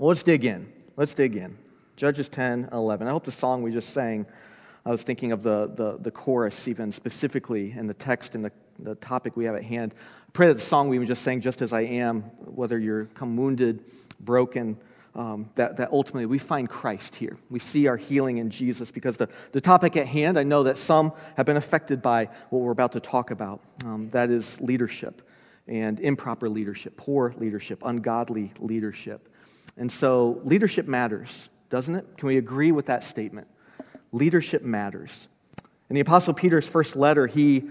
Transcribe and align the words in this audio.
Well, 0.00 0.08
let's 0.08 0.22
dig 0.22 0.46
in. 0.46 0.72
Let's 0.96 1.12
dig 1.12 1.36
in. 1.36 1.58
Judges 1.96 2.30
10 2.30 2.70
11. 2.72 3.06
I 3.06 3.10
hope 3.10 3.26
the 3.26 3.30
song 3.30 3.62
we 3.62 3.70
just 3.70 3.90
sang, 3.90 4.24
I 4.86 4.88
was 4.88 5.02
thinking 5.02 5.30
of 5.30 5.42
the, 5.42 5.70
the, 5.74 5.98
the 5.98 6.10
chorus 6.10 6.66
even 6.68 6.90
specifically 6.90 7.72
in 7.72 7.86
the 7.86 7.92
text 7.92 8.34
and 8.34 8.42
the, 8.42 8.50
the 8.78 8.94
topic 8.94 9.36
we 9.36 9.44
have 9.44 9.54
at 9.56 9.62
hand. 9.62 9.94
I 10.26 10.30
pray 10.32 10.46
that 10.46 10.54
the 10.54 10.60
song 10.60 10.88
we 10.88 11.04
just 11.04 11.20
sang, 11.22 11.42
Just 11.42 11.60
As 11.60 11.74
I 11.74 11.82
Am, 11.82 12.22
whether 12.22 12.78
you're 12.78 13.04
come 13.12 13.36
wounded, 13.36 13.84
broken, 14.20 14.78
um, 15.14 15.50
that, 15.56 15.76
that 15.76 15.92
ultimately 15.92 16.24
we 16.24 16.38
find 16.38 16.66
Christ 16.66 17.16
here. 17.16 17.36
We 17.50 17.58
see 17.58 17.86
our 17.86 17.98
healing 17.98 18.38
in 18.38 18.48
Jesus 18.48 18.90
because 18.90 19.18
the, 19.18 19.28
the 19.52 19.60
topic 19.60 19.98
at 19.98 20.06
hand, 20.06 20.38
I 20.38 20.44
know 20.44 20.62
that 20.62 20.78
some 20.78 21.12
have 21.36 21.44
been 21.44 21.58
affected 21.58 22.00
by 22.00 22.30
what 22.48 22.62
we're 22.62 22.72
about 22.72 22.92
to 22.92 23.00
talk 23.00 23.32
about. 23.32 23.60
Um, 23.84 24.08
that 24.12 24.30
is 24.30 24.58
leadership 24.62 25.20
and 25.68 26.00
improper 26.00 26.48
leadership, 26.48 26.96
poor 26.96 27.34
leadership, 27.36 27.82
ungodly 27.84 28.54
leadership. 28.60 29.26
And 29.80 29.90
so 29.90 30.40
leadership 30.44 30.86
matters, 30.86 31.48
doesn't 31.70 31.94
it? 31.96 32.06
Can 32.18 32.28
we 32.28 32.36
agree 32.36 32.70
with 32.70 32.86
that 32.86 33.02
statement? 33.02 33.48
Leadership 34.12 34.62
matters. 34.62 35.26
In 35.88 35.94
the 35.94 36.00
Apostle 36.00 36.34
Peter's 36.34 36.68
first 36.68 36.94
letter, 36.96 37.26
he 37.26 37.68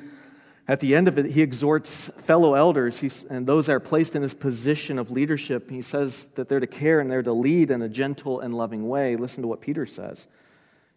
at 0.68 0.80
the 0.80 0.96
end 0.96 1.08
of 1.08 1.18
it, 1.18 1.26
he 1.26 1.42
exhorts 1.42 2.10
fellow 2.18 2.54
elders 2.54 3.26
and 3.30 3.48
those 3.48 3.68
that 3.68 3.74
are 3.74 3.80
placed 3.80 4.16
in 4.16 4.22
this 4.22 4.36
position 4.36 5.00
of 5.00 5.10
leadership. 5.10 5.70
He 5.70 5.82
says 5.82 6.30
that 6.36 6.48
they're 6.48 6.60
to 6.60 6.68
care 6.68 7.00
and 7.00 7.10
they're 7.10 7.24
to 7.24 7.34
lead 7.34 7.72
in 7.72 7.82
a 7.82 7.90
gentle 7.90 8.40
and 8.40 8.56
loving 8.56 8.88
way. 8.88 9.16
Listen 9.16 9.42
to 9.42 9.48
what 9.48 9.62
Peter 9.62 9.88
says. 9.88 10.28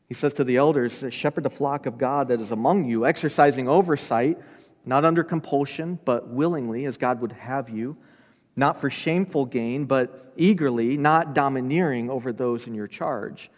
He 0.08 0.14
says 0.14 0.34
to 0.34 0.44
the 0.44 0.56
elders, 0.56 1.04
Shepherd 1.10 1.44
the 1.44 1.50
flock 1.50 1.86
of 1.86 1.96
God 1.96 2.28
that 2.28 2.38
is 2.40 2.52
among 2.52 2.84
you, 2.84 3.06
exercising 3.06 3.66
oversight, 3.66 4.38
not 4.84 5.06
under 5.06 5.24
compulsion, 5.24 5.98
but 6.04 6.28
willingly, 6.28 6.84
as 6.84 6.98
God 6.98 7.22
would 7.22 7.32
have 7.32 7.70
you, 7.70 7.96
not 8.56 8.80
for 8.80 8.90
shameful 8.90 9.46
gain, 9.46 9.84
but 9.84 10.32
eagerly, 10.36 10.96
not 10.96 11.34
domineering 11.34 12.10
over 12.10 12.32
those 12.32 12.66
in 12.66 12.74
your 12.74 12.86
charge, 12.86 13.50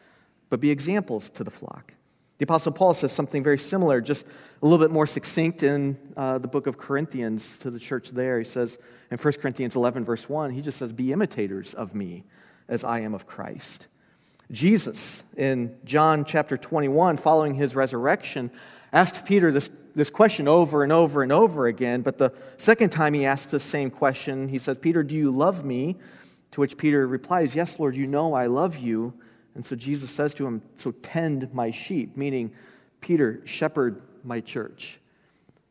but 0.51 0.61
be 0.61 0.71
examples 0.71 1.31
to 1.31 1.45
the 1.45 1.51
flock. 1.51 1.95
The 2.39 2.45
Apostle 2.45 2.73
Paul 2.73 2.95
says 2.95 3.13
something 3.13 3.43
very 3.43 3.59
similar, 3.59 4.01
just 4.01 4.27
a 4.27 4.67
little 4.67 4.85
bit 4.85 4.93
more 4.93 5.07
succinct 5.07 5.63
in 5.63 5.97
uh, 6.17 6.39
the 6.39 6.49
book 6.49 6.67
of 6.67 6.77
Corinthians 6.77 7.57
to 7.59 7.71
the 7.71 7.79
church 7.79 8.11
there. 8.11 8.39
He 8.39 8.45
says 8.45 8.77
in 9.11 9.19
1 9.19 9.33
Corinthians 9.35 9.77
11, 9.77 10.05
verse 10.05 10.29
1, 10.29 10.51
he 10.51 10.61
just 10.61 10.79
says, 10.79 10.93
Be 10.93 11.13
imitators 11.13 11.75
of 11.75 11.95
me 11.95 12.25
as 12.69 12.83
I 12.83 13.01
am 13.01 13.15
of 13.15 13.27
Christ. 13.27 13.87
Jesus, 14.51 15.23
in 15.37 15.77
John 15.85 16.25
chapter 16.25 16.57
21, 16.57 17.17
following 17.17 17.55
his 17.55 17.77
resurrection, 17.77 18.51
asked 18.93 19.25
Peter 19.25 19.53
this, 19.53 19.71
this 19.95 20.11
question 20.11 20.49
over 20.49 20.83
and 20.83 20.93
over 20.93 21.23
and 21.23 21.33
over 21.33 21.67
again. 21.67 22.03
But 22.03 22.19
the 22.19 22.33
second 22.57 22.91
time 22.91 23.15
he 23.15 23.25
asks 23.25 23.51
the 23.51 23.61
same 23.61 23.91
question, 23.91 24.49
he 24.49 24.59
says, 24.59 24.79
Peter, 24.79 25.03
do 25.03 25.17
you 25.17 25.31
love 25.31 25.65
me? 25.65 25.97
To 26.53 26.61
which 26.61 26.77
Peter 26.77 27.07
replies, 27.07 27.55
Yes, 27.57 27.79
Lord, 27.79 27.97
you 27.97 28.07
know 28.07 28.35
I 28.35 28.47
love 28.47 28.77
you. 28.77 29.15
And 29.55 29.65
so 29.65 29.77
Jesus 29.77 30.11
says 30.11 30.35
to 30.35 30.47
him, 30.47 30.63
So 30.77 30.91
tend 30.91 31.53
my 31.53 31.71
sheep, 31.71 32.17
meaning, 32.17 32.53
Peter, 33.01 33.41
shepherd 33.45 34.03
my 34.25 34.41
church. 34.41 34.99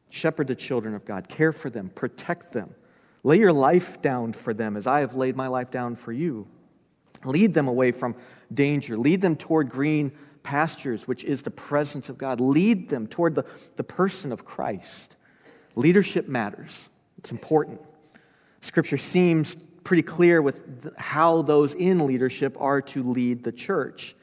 Shepherd 0.09 0.47
the 0.47 0.55
children 0.55 0.93
of 0.93 1.05
God. 1.05 1.27
Care 1.27 1.51
for 1.51 1.69
them. 1.69 1.89
Protect 1.89 2.53
them. 2.53 2.75
Lay 3.23 3.39
your 3.39 3.53
life 3.53 4.01
down 4.01 4.33
for 4.33 4.53
them 4.53 4.77
as 4.77 4.85
I 4.85 4.99
have 4.99 5.15
laid 5.15 5.35
my 5.35 5.47
life 5.47 5.71
down 5.71 5.95
for 5.95 6.11
you. 6.11 6.47
Lead 7.25 7.53
them 7.53 7.67
away 7.67 7.91
from 7.91 8.15
danger. 8.53 8.97
Lead 8.97 9.21
them 9.21 9.35
toward 9.35 9.69
green 9.69 10.11
pastures, 10.43 11.07
which 11.07 11.23
is 11.23 11.41
the 11.41 11.51
presence 11.51 12.09
of 12.09 12.17
God. 12.17 12.39
Lead 12.39 12.89
them 12.89 13.07
toward 13.07 13.35
the, 13.35 13.45
the 13.75 13.83
person 13.83 14.31
of 14.31 14.45
Christ. 14.45 15.15
Leadership 15.75 16.27
matters, 16.27 16.89
it's 17.17 17.31
important. 17.31 17.81
Scripture 18.61 18.97
seems 18.97 19.55
pretty 19.83 20.03
clear 20.03 20.41
with 20.41 20.95
how 20.97 21.41
those 21.41 21.73
in 21.73 22.05
leadership 22.05 22.55
are 22.59 22.81
to 22.81 23.03
lead 23.03 23.43
the 23.43 23.51
church. 23.51 24.15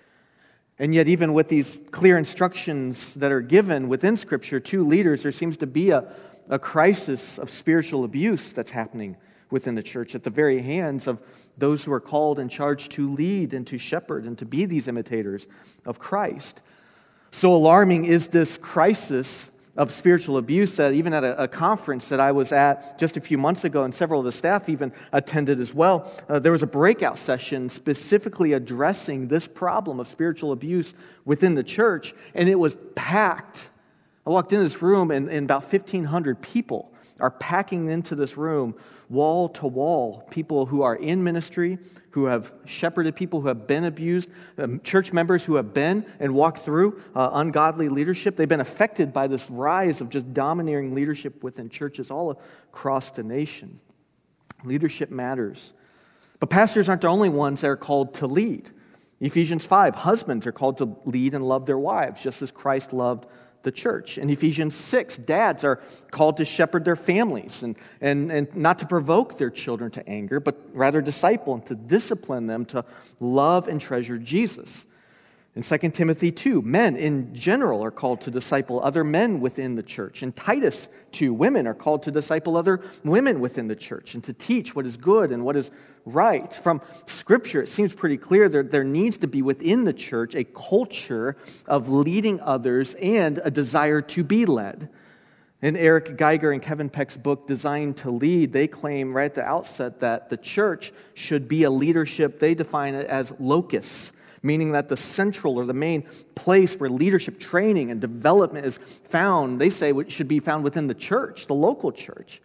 And 0.78 0.94
yet, 0.94 1.08
even 1.08 1.34
with 1.34 1.48
these 1.48 1.78
clear 1.90 2.16
instructions 2.16 3.12
that 3.14 3.32
are 3.32 3.42
given 3.42 3.88
within 3.88 4.16
Scripture 4.16 4.60
to 4.60 4.86
leaders, 4.86 5.22
there 5.22 5.32
seems 5.32 5.58
to 5.58 5.66
be 5.66 5.90
a, 5.90 6.10
a 6.48 6.58
crisis 6.58 7.38
of 7.38 7.50
spiritual 7.50 8.04
abuse 8.04 8.52
that's 8.52 8.70
happening 8.70 9.16
within 9.50 9.74
the 9.74 9.82
church 9.82 10.14
at 10.14 10.24
the 10.24 10.30
very 10.30 10.60
hands 10.60 11.06
of 11.06 11.20
those 11.58 11.84
who 11.84 11.92
are 11.92 12.00
called 12.00 12.38
and 12.38 12.50
charged 12.50 12.92
to 12.92 13.12
lead 13.12 13.52
and 13.52 13.66
to 13.66 13.78
shepherd 13.78 14.24
and 14.24 14.38
to 14.38 14.44
be 14.44 14.64
these 14.64 14.88
imitators 14.88 15.46
of 15.84 15.98
Christ. 15.98 16.62
So 17.30 17.54
alarming 17.54 18.06
is 18.06 18.28
this 18.28 18.58
crisis 18.58 19.50
of 19.76 19.92
spiritual 19.92 20.36
abuse 20.36 20.76
that 20.76 20.92
even 20.94 21.14
at 21.14 21.22
a, 21.22 21.44
a, 21.44 21.48
conference 21.48 22.08
that 22.08 22.18
I 22.18 22.32
was 22.32 22.50
at 22.50 22.98
just 22.98 23.16
a 23.16 23.20
few 23.20 23.38
months 23.38 23.64
ago, 23.64 23.84
and 23.84 23.94
several 23.94 24.20
of 24.20 24.26
the 24.26 24.32
staff 24.32 24.68
even 24.68 24.92
attended 25.12 25.60
as 25.60 25.72
well, 25.72 26.10
uh, 26.28 26.38
there 26.40 26.52
was 26.52 26.62
a 26.62 26.66
breakout 26.66 27.16
session 27.16 27.68
specifically 27.68 28.52
addressing 28.52 29.28
this 29.28 29.46
problem 29.46 30.00
of 30.00 30.08
spiritual 30.08 30.52
abuse 30.52 30.92
within 31.24 31.54
the 31.54 31.62
church, 31.62 32.14
and 32.34 32.48
it 32.48 32.58
was 32.58 32.76
packed. 32.96 33.70
I 34.26 34.30
walked 34.30 34.52
in 34.52 34.62
this 34.62 34.82
room, 34.82 35.10
and, 35.10 35.30
and 35.30 35.46
about 35.46 35.62
1,500 35.62 36.42
people 36.42 36.92
are 37.20 37.30
packing 37.30 37.88
into 37.88 38.14
this 38.14 38.36
room 38.36 38.74
wall 39.10 39.48
to 39.48 39.66
wall 39.66 40.26
people 40.30 40.66
who 40.66 40.82
are 40.82 40.94
in 40.94 41.22
ministry, 41.22 41.78
who 42.10 42.26
have 42.26 42.52
shepherded 42.64 43.16
people 43.16 43.40
who 43.40 43.48
have 43.48 43.66
been 43.66 43.84
abused, 43.84 44.30
um, 44.56 44.80
church 44.80 45.12
members 45.12 45.44
who 45.44 45.56
have 45.56 45.74
been 45.74 46.06
and 46.20 46.32
walked 46.32 46.60
through 46.60 47.00
uh, 47.14 47.30
ungodly 47.34 47.88
leadership. 47.88 48.36
They've 48.36 48.48
been 48.48 48.60
affected 48.60 49.12
by 49.12 49.26
this 49.26 49.50
rise 49.50 50.00
of 50.00 50.08
just 50.08 50.32
domineering 50.32 50.94
leadership 50.94 51.42
within 51.42 51.68
churches 51.68 52.10
all 52.10 52.40
across 52.72 53.10
the 53.10 53.24
nation. 53.24 53.80
Leadership 54.64 55.10
matters. 55.10 55.72
But 56.38 56.48
pastors 56.48 56.88
aren't 56.88 57.02
the 57.02 57.08
only 57.08 57.28
ones 57.28 57.60
that 57.60 57.68
are 57.68 57.76
called 57.76 58.14
to 58.14 58.26
lead. 58.26 58.70
Ephesians 59.20 59.66
5 59.66 59.96
husbands 59.96 60.46
are 60.46 60.52
called 60.52 60.78
to 60.78 60.96
lead 61.04 61.34
and 61.34 61.46
love 61.46 61.66
their 61.66 61.78
wives, 61.78 62.22
just 62.22 62.40
as 62.40 62.50
Christ 62.50 62.92
loved 62.92 63.26
the 63.62 63.72
church. 63.72 64.18
In 64.18 64.30
Ephesians 64.30 64.74
6, 64.74 65.18
dads 65.18 65.64
are 65.64 65.80
called 66.10 66.36
to 66.38 66.44
shepherd 66.44 66.84
their 66.84 66.96
families 66.96 67.62
and, 67.62 67.76
and, 68.00 68.30
and 68.30 68.54
not 68.56 68.78
to 68.78 68.86
provoke 68.86 69.38
their 69.38 69.50
children 69.50 69.90
to 69.92 70.08
anger, 70.08 70.40
but 70.40 70.58
rather 70.72 71.00
disciple 71.02 71.54
and 71.54 71.66
to 71.66 71.74
discipline 71.74 72.46
them 72.46 72.64
to 72.66 72.84
love 73.18 73.68
and 73.68 73.80
treasure 73.80 74.18
Jesus. 74.18 74.86
In 75.56 75.62
2 75.62 75.78
Timothy 75.90 76.30
2, 76.30 76.62
men 76.62 76.94
in 76.96 77.34
general 77.34 77.82
are 77.82 77.90
called 77.90 78.20
to 78.20 78.30
disciple 78.30 78.80
other 78.84 79.02
men 79.02 79.40
within 79.40 79.74
the 79.74 79.82
church. 79.82 80.22
In 80.22 80.30
Titus 80.30 80.88
2, 81.10 81.34
women 81.34 81.66
are 81.66 81.74
called 81.74 82.04
to 82.04 82.12
disciple 82.12 82.56
other 82.56 82.80
women 83.02 83.40
within 83.40 83.66
the 83.66 83.74
church 83.74 84.14
and 84.14 84.22
to 84.22 84.32
teach 84.32 84.76
what 84.76 84.86
is 84.86 84.96
good 84.96 85.32
and 85.32 85.44
what 85.44 85.56
is 85.56 85.72
right. 86.04 86.54
From 86.54 86.80
Scripture, 87.06 87.60
it 87.60 87.68
seems 87.68 87.92
pretty 87.92 88.16
clear 88.16 88.48
that 88.48 88.70
there 88.70 88.84
needs 88.84 89.18
to 89.18 89.26
be 89.26 89.42
within 89.42 89.82
the 89.82 89.92
church 89.92 90.36
a 90.36 90.44
culture 90.44 91.36
of 91.66 91.88
leading 91.88 92.40
others 92.40 92.94
and 92.94 93.40
a 93.42 93.50
desire 93.50 94.00
to 94.02 94.22
be 94.22 94.46
led. 94.46 94.88
In 95.62 95.76
Eric 95.76 96.16
Geiger 96.16 96.52
and 96.52 96.62
Kevin 96.62 96.88
Peck's 96.88 97.16
book, 97.16 97.48
Designed 97.48 97.96
to 97.98 98.10
Lead, 98.10 98.52
they 98.52 98.68
claim 98.68 99.12
right 99.12 99.26
at 99.26 99.34
the 99.34 99.44
outset 99.44 99.98
that 99.98 100.30
the 100.30 100.36
church 100.36 100.92
should 101.14 101.48
be 101.48 101.64
a 101.64 101.70
leadership, 101.70 102.38
they 102.38 102.54
define 102.54 102.94
it 102.94 103.06
as 103.06 103.34
locus, 103.40 104.12
meaning 104.42 104.72
that 104.72 104.88
the 104.88 104.96
central 104.96 105.58
or 105.58 105.64
the 105.64 105.74
main 105.74 106.02
place 106.34 106.74
where 106.78 106.88
leadership 106.88 107.38
training 107.38 107.90
and 107.90 108.00
development 108.00 108.66
is 108.66 108.78
found, 109.04 109.60
they 109.60 109.70
say 109.70 109.92
should 110.08 110.28
be 110.28 110.40
found 110.40 110.64
within 110.64 110.86
the 110.86 110.94
church, 110.94 111.46
the 111.46 111.54
local 111.54 111.92
church. 111.92 112.40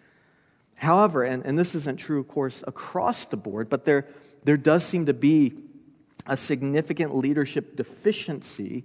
However, 0.76 1.24
and, 1.24 1.46
and 1.46 1.58
this 1.58 1.74
isn't 1.74 1.98
true, 1.98 2.20
of 2.20 2.28
course, 2.28 2.64
across 2.68 3.26
the 3.26 3.38
board, 3.38 3.70
but 3.70 3.86
there, 3.86 4.08
there 4.44 4.58
does 4.58 4.84
seem 4.84 5.06
to 5.06 5.14
be 5.14 5.54
a 6.28 6.36
significant 6.36 7.16
leadership 7.16 7.76
deficiency, 7.76 8.84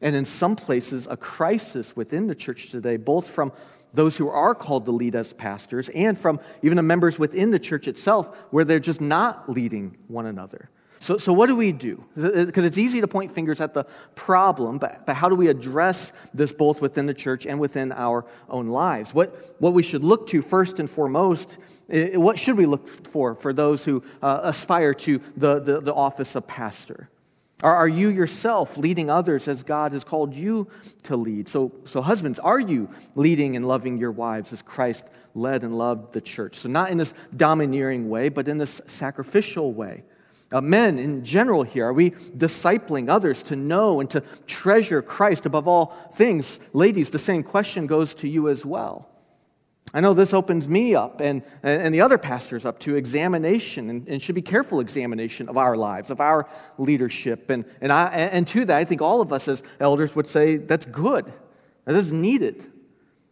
and 0.00 0.14
in 0.14 0.24
some 0.24 0.56
places, 0.56 1.06
a 1.06 1.16
crisis 1.16 1.96
within 1.96 2.26
the 2.26 2.34
church 2.34 2.70
today, 2.70 2.96
both 2.96 3.30
from 3.30 3.52
those 3.94 4.16
who 4.16 4.28
are 4.28 4.54
called 4.54 4.84
to 4.86 4.90
lead 4.90 5.14
as 5.14 5.32
pastors 5.32 5.88
and 5.90 6.18
from 6.18 6.40
even 6.62 6.76
the 6.76 6.82
members 6.82 7.18
within 7.18 7.50
the 7.50 7.58
church 7.58 7.86
itself, 7.86 8.36
where 8.50 8.64
they're 8.64 8.80
just 8.80 9.00
not 9.00 9.48
leading 9.48 9.96
one 10.08 10.26
another. 10.26 10.70
So, 11.02 11.18
so 11.18 11.32
what 11.32 11.48
do 11.48 11.56
we 11.56 11.72
do? 11.72 12.00
Because 12.14 12.64
it's 12.64 12.78
easy 12.78 13.00
to 13.00 13.08
point 13.08 13.32
fingers 13.32 13.60
at 13.60 13.74
the 13.74 13.84
problem, 14.14 14.78
but, 14.78 15.04
but 15.04 15.16
how 15.16 15.28
do 15.28 15.34
we 15.34 15.48
address 15.48 16.12
this 16.32 16.52
both 16.52 16.80
within 16.80 17.06
the 17.06 17.14
church 17.14 17.44
and 17.44 17.58
within 17.58 17.90
our 17.90 18.24
own 18.48 18.68
lives? 18.68 19.12
What, 19.12 19.56
what 19.58 19.72
we 19.72 19.82
should 19.82 20.04
look 20.04 20.28
to 20.28 20.42
first 20.42 20.78
and 20.78 20.88
foremost, 20.88 21.58
what 21.88 22.38
should 22.38 22.56
we 22.56 22.66
look 22.66 22.88
for 22.88 23.34
for 23.34 23.52
those 23.52 23.84
who 23.84 24.04
uh, 24.22 24.42
aspire 24.44 24.94
to 24.94 25.20
the, 25.36 25.58
the, 25.58 25.80
the 25.80 25.92
office 25.92 26.36
of 26.36 26.46
pastor? 26.46 27.08
Are, 27.64 27.74
are 27.74 27.88
you 27.88 28.08
yourself 28.08 28.78
leading 28.78 29.10
others 29.10 29.48
as 29.48 29.64
God 29.64 29.90
has 29.90 30.04
called 30.04 30.34
you 30.34 30.68
to 31.02 31.16
lead? 31.16 31.48
So, 31.48 31.72
so, 31.84 32.00
husbands, 32.00 32.38
are 32.38 32.60
you 32.60 32.88
leading 33.16 33.56
and 33.56 33.66
loving 33.66 33.98
your 33.98 34.12
wives 34.12 34.52
as 34.52 34.62
Christ 34.62 35.04
led 35.34 35.64
and 35.64 35.76
loved 35.76 36.12
the 36.12 36.20
church? 36.20 36.56
So, 36.56 36.68
not 36.68 36.90
in 36.90 36.98
this 36.98 37.12
domineering 37.36 38.08
way, 38.08 38.28
but 38.28 38.46
in 38.46 38.58
this 38.58 38.80
sacrificial 38.86 39.72
way. 39.72 40.04
Uh, 40.52 40.60
men 40.60 40.98
in 40.98 41.24
general 41.24 41.62
here, 41.62 41.86
are 41.86 41.92
we 41.92 42.10
discipling 42.10 43.08
others 43.08 43.42
to 43.44 43.56
know 43.56 44.00
and 44.00 44.10
to 44.10 44.20
treasure 44.46 45.00
Christ 45.00 45.46
above 45.46 45.66
all 45.66 45.86
things? 46.14 46.60
Ladies, 46.72 47.10
the 47.10 47.18
same 47.18 47.42
question 47.42 47.86
goes 47.86 48.14
to 48.16 48.28
you 48.28 48.48
as 48.48 48.64
well. 48.64 49.08
I 49.94 50.00
know 50.00 50.14
this 50.14 50.32
opens 50.32 50.66
me 50.68 50.94
up 50.94 51.20
and, 51.20 51.42
and 51.62 51.94
the 51.94 52.00
other 52.00 52.16
pastors 52.16 52.64
up 52.64 52.78
to 52.80 52.96
examination 52.96 53.90
and, 53.90 54.08
and 54.08 54.22
should 54.22 54.34
be 54.34 54.42
careful 54.42 54.80
examination 54.80 55.48
of 55.50 55.58
our 55.58 55.76
lives, 55.76 56.10
of 56.10 56.20
our 56.20 56.48
leadership. 56.78 57.50
And, 57.50 57.66
and, 57.80 57.92
I, 57.92 58.06
and 58.06 58.46
to 58.48 58.64
that, 58.64 58.76
I 58.76 58.84
think 58.84 59.02
all 59.02 59.20
of 59.20 59.32
us 59.32 59.48
as 59.48 59.62
elders 59.80 60.16
would 60.16 60.26
say 60.26 60.56
that's 60.56 60.86
good, 60.86 61.30
that 61.84 61.94
is 61.94 62.10
needed. 62.10 62.70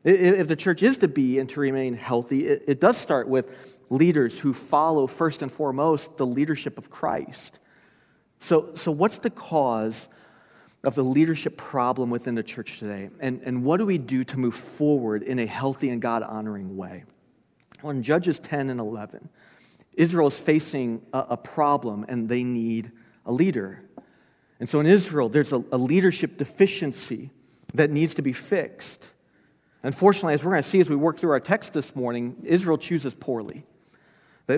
If 0.05 0.49
the 0.49 0.57
church 0.57 0.83
is 0.83 0.99
to 0.99 1.09
be 1.09 1.39
and 1.39 1.49
to 1.51 1.61
remain 1.61 1.95
healthy, 1.95 2.47
it, 2.47 2.65
it 2.67 2.81
does 2.81 2.97
start 2.97 3.29
with 3.29 3.70
leaders 3.91 4.39
who 4.39 4.55
follow 4.55 5.07
first 5.07 5.43
and 5.43 5.53
foremost 5.53 6.17
the 6.17 6.27
leadership 6.27 6.79
of 6.79 6.89
Christ. 6.89 7.59
So, 8.39 8.75
so 8.75 8.91
what's 8.91 9.19
the 9.19 9.31
cause 9.31 10.09
of 10.83 10.95
the 10.95 11.05
leadership 11.05 11.59
problem 11.59 12.09
within 12.09 12.37
the 12.37 12.43
church 12.43 12.79
today? 12.79 13.11
And, 13.21 13.43
and 13.45 13.65
what 13.65 13.77
do 13.77 13.87
we 13.87 13.99
do 13.99 14.25
to 14.25 14.39
move 14.39 14.55
forward 14.55 15.23
in 15.23 15.39
a 15.39 15.47
healthy 15.47 15.91
and 15.91 16.01
God 16.01 16.23
honoring 16.23 16.77
way? 16.77 17.05
Well, 17.83 17.91
in 17.91 18.03
Judges 18.03 18.39
10 18.39 18.71
and 18.71 18.81
11, 18.81 19.29
Israel 19.97 20.29
is 20.29 20.39
facing 20.39 21.03
a, 21.13 21.27
a, 21.31 21.37
problem 21.37 22.07
and 22.09 22.29
they 22.29 22.45
need 22.45 22.93
a 23.27 23.33
leader. 23.33 23.83
And 24.61 24.69
so 24.69 24.81
in 24.81 24.87
Israel, 24.87 25.29
there's 25.29 25.53
a, 25.53 25.63
a 25.73 25.79
leadership 25.79 26.39
deficiency 26.39 27.31
that 27.75 27.91
needs 27.91 28.15
to 28.15 28.23
be 28.23 28.33
fixed. 28.33 29.13
Unfortunately, 29.83 30.35
as 30.35 30.45
we're 30.45 30.53
going 30.53 30.63
to 30.63 30.69
see 30.69 30.81
as 30.81 30.89
we 30.89 30.97
work 30.97 31.19
through 31.19 31.31
our 31.31 31.41
text 31.41 31.73
this 31.73 31.97
morning, 31.97 32.37
Israel 32.45 32.79
chooses 32.79 33.15
poorly. 33.15 33.65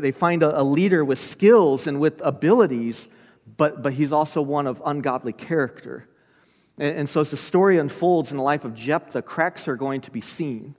They, 0.00 0.12
find 0.12 0.42
a, 0.42 0.62
leader 0.62 1.04
with 1.04 1.18
skills 1.18 1.86
and 1.86 2.00
with 2.00 2.20
abilities, 2.24 3.08
but, 3.56 3.82
but 3.82 3.92
he's 3.92 4.12
also 4.12 4.42
one 4.42 4.66
of 4.66 4.82
ungodly 4.84 5.32
character. 5.32 6.08
And, 6.78 6.98
and 6.98 7.08
so 7.08 7.20
as 7.20 7.30
the 7.30 7.36
story 7.36 7.78
unfolds 7.78 8.30
in 8.30 8.36
the 8.36 8.42
life 8.42 8.64
of 8.64 8.74
Jephthah, 8.74 9.22
cracks 9.22 9.68
are 9.68 9.76
going 9.76 10.00
to 10.02 10.10
be 10.10 10.20
seen. 10.20 10.74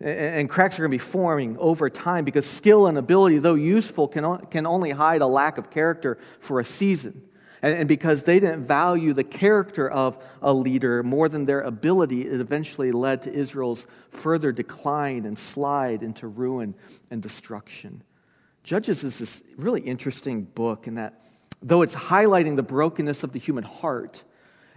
And, 0.00 0.48
cracks 0.48 0.78
are 0.78 0.82
going 0.82 0.92
to 0.92 0.94
be 0.94 0.98
forming 0.98 1.58
over 1.58 1.90
time 1.90 2.24
because 2.24 2.46
skill 2.46 2.86
and 2.86 2.96
ability, 2.96 3.38
though 3.38 3.56
useful, 3.56 4.06
can, 4.06 4.38
can 4.46 4.64
only 4.64 4.90
hide 4.90 5.22
a 5.22 5.26
lack 5.26 5.58
of 5.58 5.70
character 5.70 6.18
for 6.38 6.60
a 6.60 6.64
season. 6.64 7.28
And 7.62 7.88
because 7.88 8.22
they 8.22 8.38
didn't 8.38 8.62
value 8.62 9.12
the 9.12 9.24
character 9.24 9.90
of 9.90 10.24
a 10.40 10.52
leader 10.52 11.02
more 11.02 11.28
than 11.28 11.44
their 11.44 11.60
ability, 11.60 12.28
it 12.28 12.40
eventually 12.40 12.92
led 12.92 13.22
to 13.22 13.32
Israel's 13.32 13.86
further 14.10 14.52
decline 14.52 15.24
and 15.24 15.36
slide 15.36 16.04
into 16.04 16.28
ruin 16.28 16.76
and 17.10 17.20
destruction. 17.20 18.04
Judges 18.68 19.02
is 19.02 19.18
this 19.18 19.42
really 19.56 19.80
interesting 19.80 20.42
book 20.42 20.86
in 20.86 20.96
that, 20.96 21.24
though 21.62 21.80
it's 21.80 21.94
highlighting 21.94 22.54
the 22.54 22.62
brokenness 22.62 23.24
of 23.24 23.32
the 23.32 23.38
human 23.38 23.64
heart, 23.64 24.22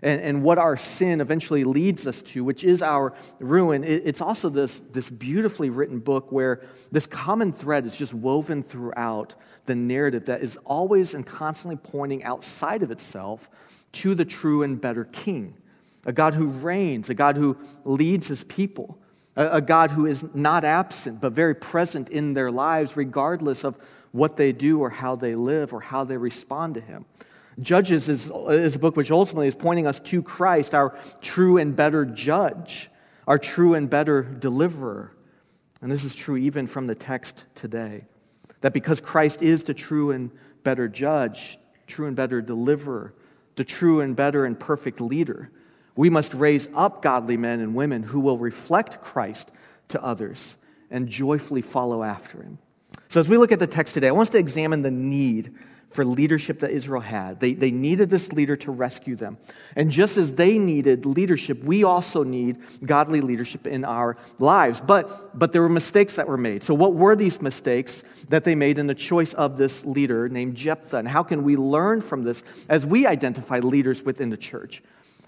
and, 0.01 0.21
and 0.21 0.43
what 0.43 0.57
our 0.57 0.77
sin 0.77 1.19
eventually 1.19 1.65
leads 1.65 2.07
us 2.07 2.21
to, 2.21 2.45
which 2.45 2.63
is 2.63 2.81
our 2.81 3.13
ruin. 3.39 3.83
It, 3.83 4.03
it's 4.05 4.21
also 4.21 4.47
this, 4.47 4.79
this 4.93 5.09
beautifully 5.09 5.69
written 5.69 5.99
book 5.99 6.31
where 6.31 6.61
this 6.93 7.05
common 7.05 7.51
thread 7.51 7.85
is 7.85 7.97
just 7.97 8.13
woven 8.13 8.63
throughout 8.63 9.35
the 9.65 9.75
narrative 9.75 10.23
that 10.27 10.41
is 10.41 10.55
always 10.63 11.13
and 11.13 11.25
constantly 11.25 11.75
pointing 11.75 12.23
outside 12.23 12.83
of 12.83 12.91
itself 12.91 13.49
to 13.91 14.15
the 14.15 14.23
true 14.23 14.63
and 14.63 14.79
better 14.79 15.03
king, 15.03 15.53
a 16.05 16.13
God 16.13 16.33
who 16.33 16.47
reigns, 16.47 17.09
a 17.09 17.13
God 17.13 17.35
who 17.35 17.57
leads 17.83 18.25
his 18.27 18.45
people, 18.45 19.00
a, 19.35 19.57
a 19.57 19.61
God 19.61 19.91
who 19.91 20.05
is 20.05 20.25
not 20.33 20.63
absent 20.63 21.21
but 21.21 21.33
very 21.33 21.55
present 21.55 22.09
in 22.09 22.33
their 22.33 22.51
lives, 22.51 22.97
regardless 22.97 23.63
of 23.63 23.77
what 24.11 24.37
they 24.37 24.51
do 24.51 24.79
or 24.79 24.89
how 24.89 25.15
they 25.15 25.35
live 25.35 25.73
or 25.73 25.81
how 25.81 26.03
they 26.03 26.17
respond 26.17 26.75
to 26.75 26.81
him. 26.81 27.05
Judges 27.59 28.09
is, 28.09 28.31
is 28.49 28.75
a 28.75 28.79
book 28.79 28.95
which 28.95 29.11
ultimately 29.11 29.47
is 29.47 29.55
pointing 29.55 29.87
us 29.87 29.99
to 29.99 30.21
Christ, 30.21 30.73
our 30.73 30.97
true 31.21 31.57
and 31.57 31.75
better 31.75 32.05
judge, 32.05 32.89
our 33.27 33.37
true 33.37 33.73
and 33.73 33.89
better 33.89 34.23
deliverer. 34.23 35.11
And 35.81 35.91
this 35.91 36.03
is 36.03 36.15
true 36.15 36.37
even 36.37 36.67
from 36.67 36.87
the 36.87 36.95
text 36.95 37.45
today. 37.55 38.05
That 38.61 38.73
because 38.73 39.01
Christ 39.01 39.41
is 39.41 39.63
the 39.63 39.73
true 39.73 40.11
and 40.11 40.31
better 40.63 40.87
judge, 40.87 41.57
true 41.87 42.07
and 42.07 42.15
better 42.15 42.41
deliverer, 42.41 43.13
the 43.55 43.63
true 43.63 44.01
and 44.01 44.15
better 44.15 44.45
and 44.45 44.59
perfect 44.59 45.01
leader, 45.01 45.51
we 46.01 46.09
must 46.09 46.33
raise 46.33 46.67
up 46.73 47.03
godly 47.03 47.37
men 47.37 47.59
and 47.59 47.75
women 47.75 48.01
who 48.01 48.21
will 48.21 48.39
reflect 48.39 49.03
Christ 49.03 49.51
to 49.89 50.03
others 50.03 50.57
and 50.89 51.07
joyfully 51.07 51.61
follow 51.61 52.01
after 52.01 52.41
him. 52.41 52.57
So, 53.07 53.19
as 53.19 53.29
we 53.29 53.37
look 53.37 53.51
at 53.51 53.59
the 53.59 53.67
text 53.67 53.93
today, 53.93 54.07
I 54.07 54.11
want 54.11 54.29
us 54.29 54.31
to 54.31 54.39
examine 54.39 54.81
the 54.81 54.89
need 54.89 55.53
for 55.91 56.03
leadership 56.03 56.61
that 56.61 56.71
Israel 56.71 57.01
had. 57.01 57.39
They, 57.39 57.53
they 57.53 57.69
needed 57.69 58.09
this 58.09 58.33
leader 58.33 58.55
to 58.55 58.71
rescue 58.71 59.15
them. 59.15 59.37
And 59.75 59.91
just 59.91 60.17
as 60.17 60.33
they 60.33 60.57
needed 60.57 61.05
leadership, 61.05 61.63
we 61.63 61.83
also 61.83 62.23
need 62.23 62.57
godly 62.83 63.21
leadership 63.21 63.67
in 63.67 63.85
our 63.85 64.17
lives. 64.39 64.81
But, 64.81 65.37
but 65.37 65.51
there 65.51 65.61
were 65.61 65.69
mistakes 65.69 66.15
that 66.15 66.27
were 66.27 66.35
made. 66.35 66.63
So, 66.63 66.73
what 66.73 66.95
were 66.95 67.15
these 67.15 67.43
mistakes 67.43 68.03
that 68.29 68.43
they 68.43 68.55
made 68.55 68.79
in 68.79 68.87
the 68.87 68.95
choice 68.95 69.33
of 69.33 69.55
this 69.55 69.85
leader 69.85 70.27
named 70.29 70.55
Jephthah? 70.55 70.97
And 70.97 71.07
how 71.07 71.21
can 71.21 71.43
we 71.43 71.57
learn 71.57 72.01
from 72.01 72.23
this 72.23 72.41
as 72.69 72.87
we 72.87 73.05
identify 73.05 73.59
leaders 73.59 74.01
within 74.01 74.31
the 74.31 74.37
church? 74.37 74.81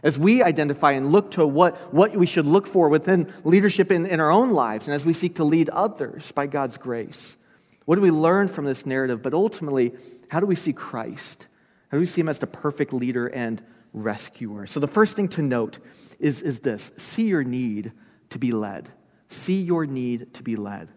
As 0.04 0.20
we 0.20 0.44
identify 0.44 0.92
and 0.92 1.12
look 1.12 1.32
to 1.32 1.48
what, 1.48 1.76
what 1.94 2.16
we 2.16 2.26
should 2.26 2.46
look 2.46 2.68
for 2.68 2.90
within 2.90 3.32
leadership 3.46 3.92
in, 3.92 4.06
in 4.06 4.20
our 4.20 4.30
own 4.30 4.52
lives, 4.52 4.88
and 4.88 4.94
as 4.94 5.06
we 5.06 5.14
seek 5.14 5.36
to 5.36 5.46
lead 5.46 5.70
others 5.70 6.32
by 6.34 6.46
God's 6.46 6.78
grace. 6.78 7.38
What 7.86 7.96
do 7.96 8.02
we 8.02 8.12
learn 8.12 8.50
from 8.50 8.66
this 8.66 8.86
narrative? 8.86 9.22
But 9.22 9.34
ultimately, 9.34 9.94
how 10.30 10.40
do 10.40 10.46
we 10.46 10.56
see 10.56 10.74
Christ? 10.74 11.48
How 11.90 11.98
do 11.98 12.00
we 12.00 12.06
see 12.06 12.22
him 12.22 12.30
as 12.30 12.40
the 12.40 12.48
perfect 12.48 12.92
leader 12.92 13.28
and 13.28 13.62
rescuer? 13.94 14.66
So, 14.68 14.80
the 14.80 14.88
first 14.88 15.16
thing 15.16 15.28
to 15.30 15.42
note 15.42 15.80
is, 16.20 16.42
is 16.42 16.60
this 16.60 16.92
see 16.98 17.28
your 17.28 17.44
need 17.44 17.92
to 18.30 18.40
be 18.40 18.52
led. 18.52 18.90
See 19.28 19.62
your 19.62 19.86
need 19.86 20.34
to 20.36 20.44
be 20.44 20.56
led. 20.56 20.90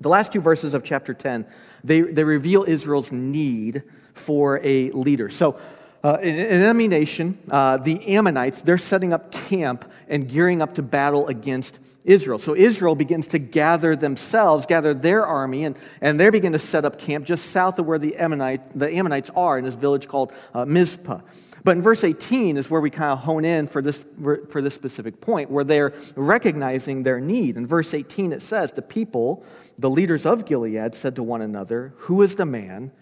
The 0.00 0.08
last 0.08 0.32
two 0.32 0.40
verses 0.40 0.74
of 0.74 0.82
chapter 0.82 1.14
10, 1.14 1.46
they, 1.82 2.00
they 2.00 2.24
reveal 2.24 2.64
Israel's 2.64 3.12
need 3.12 3.82
for 4.12 4.60
a 4.62 4.90
leader. 4.90 5.28
So, 5.28 5.58
uh, 6.04 6.18
in, 6.22 6.36
enemy 6.36 6.86
nation, 6.86 7.38
uh, 7.50 7.78
the 7.78 8.14
Ammonites, 8.14 8.60
they're 8.60 8.76
setting 8.76 9.14
up 9.14 9.32
camp 9.32 9.90
and 10.06 10.28
gearing 10.28 10.60
up 10.60 10.74
to 10.74 10.82
battle 10.82 11.26
against 11.28 11.80
Israel. 12.04 12.38
So 12.38 12.54
Israel 12.54 12.94
begins 12.94 13.28
to 13.28 13.38
gather 13.38 13.96
themselves, 13.96 14.66
gather 14.66 14.92
their 14.92 15.26
army, 15.26 15.64
and, 15.64 15.78
and 16.02 16.20
they 16.20 16.28
begin 16.28 16.52
to 16.52 16.58
set 16.58 16.84
up 16.84 16.98
camp 16.98 17.24
just 17.24 17.46
south 17.46 17.78
of 17.78 17.86
where 17.86 17.98
the, 17.98 18.16
Ammonite, 18.16 18.78
the 18.78 18.92
Ammonites 18.92 19.30
are 19.34 19.56
in 19.56 19.64
this 19.64 19.74
village 19.74 20.06
called 20.06 20.32
uh, 20.52 20.66
Mizpah. 20.66 21.20
But 21.64 21.78
in 21.78 21.82
verse 21.82 22.04
18 22.04 22.58
is 22.58 22.68
where 22.68 22.82
we 22.82 22.90
kind 22.90 23.10
of 23.10 23.20
hone 23.20 23.46
in 23.46 23.66
for 23.66 23.80
this, 23.80 24.04
for 24.50 24.60
this 24.60 24.74
specific 24.74 25.22
point, 25.22 25.50
where 25.50 25.64
they're 25.64 25.94
recognizing 26.14 27.04
their 27.04 27.20
need. 27.20 27.56
In 27.56 27.66
verse 27.66 27.94
18, 27.94 28.34
it 28.34 28.42
says, 28.42 28.72
The 28.72 28.82
people, 28.82 29.42
the 29.78 29.88
leaders 29.88 30.26
of 30.26 30.44
Gilead, 30.44 30.94
said 30.94 31.16
to 31.16 31.22
one 31.22 31.40
another, 31.40 31.94
Who 31.96 32.20
is 32.20 32.36
the 32.36 32.44
man 32.44 32.92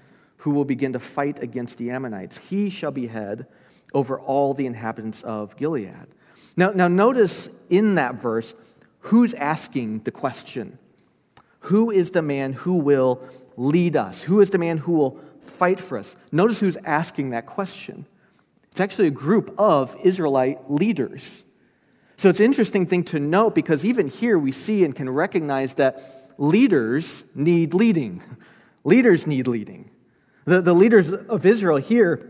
who 0.42 0.50
will 0.50 0.64
begin 0.64 0.92
to 0.92 0.98
fight 0.98 1.40
against 1.42 1.78
the 1.78 1.90
Ammonites? 1.90 2.36
He 2.36 2.68
shall 2.68 2.90
be 2.90 3.06
head 3.06 3.46
over 3.94 4.18
all 4.18 4.54
the 4.54 4.66
inhabitants 4.66 5.22
of 5.22 5.56
Gilead. 5.56 6.08
Now, 6.56 6.70
now 6.70 6.88
notice 6.88 7.48
in 7.70 7.94
that 7.94 8.16
verse, 8.16 8.54
who's 9.00 9.34
asking 9.34 10.00
the 10.00 10.10
question? 10.10 10.78
Who 11.60 11.92
is 11.92 12.10
the 12.10 12.22
man 12.22 12.54
who 12.54 12.74
will 12.74 13.22
lead 13.56 13.94
us? 13.94 14.22
Who 14.22 14.40
is 14.40 14.50
the 14.50 14.58
man 14.58 14.78
who 14.78 14.92
will 14.92 15.20
fight 15.40 15.78
for 15.78 15.96
us? 15.96 16.16
Notice 16.32 16.58
who's 16.58 16.76
asking 16.78 17.30
that 17.30 17.46
question. 17.46 18.06
It's 18.72 18.80
actually 18.80 19.08
a 19.08 19.12
group 19.12 19.54
of 19.58 19.94
Israelite 20.02 20.68
leaders. 20.68 21.44
So 22.16 22.28
it's 22.30 22.40
an 22.40 22.46
interesting 22.46 22.86
thing 22.86 23.04
to 23.04 23.20
note 23.20 23.54
because 23.54 23.84
even 23.84 24.08
here 24.08 24.38
we 24.38 24.50
see 24.50 24.84
and 24.84 24.92
can 24.94 25.08
recognize 25.08 25.74
that 25.74 26.34
leaders 26.36 27.22
need 27.34 27.74
leading. 27.74 28.22
Leaders 28.84 29.28
need 29.28 29.46
leading. 29.46 29.88
The, 30.44 30.60
the 30.60 30.74
leaders 30.74 31.12
of 31.12 31.46
Israel 31.46 31.76
here 31.78 32.28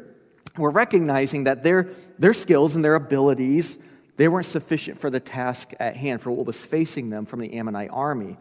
were 0.59 0.71
recognizing 0.71 1.45
that 1.45 1.63
their, 1.63 1.91
their 2.19 2.35
skills 2.35 2.75
and 2.75 2.85
their 2.85 2.95
abilities 2.95 3.79
they 4.17 4.29
weren't 4.29 4.47
sufficient 4.47 5.01
for 5.01 5.11
the 5.11 5.21
task 5.21 5.73
at 5.81 5.97
hand, 5.97 6.21
for 6.21 6.31
what 6.31 6.47
was 6.47 6.63
facing 6.63 7.11
them 7.11 7.25
from 7.25 7.41
the 7.41 7.55
Ammonite 7.55 7.91
army. 7.91 8.37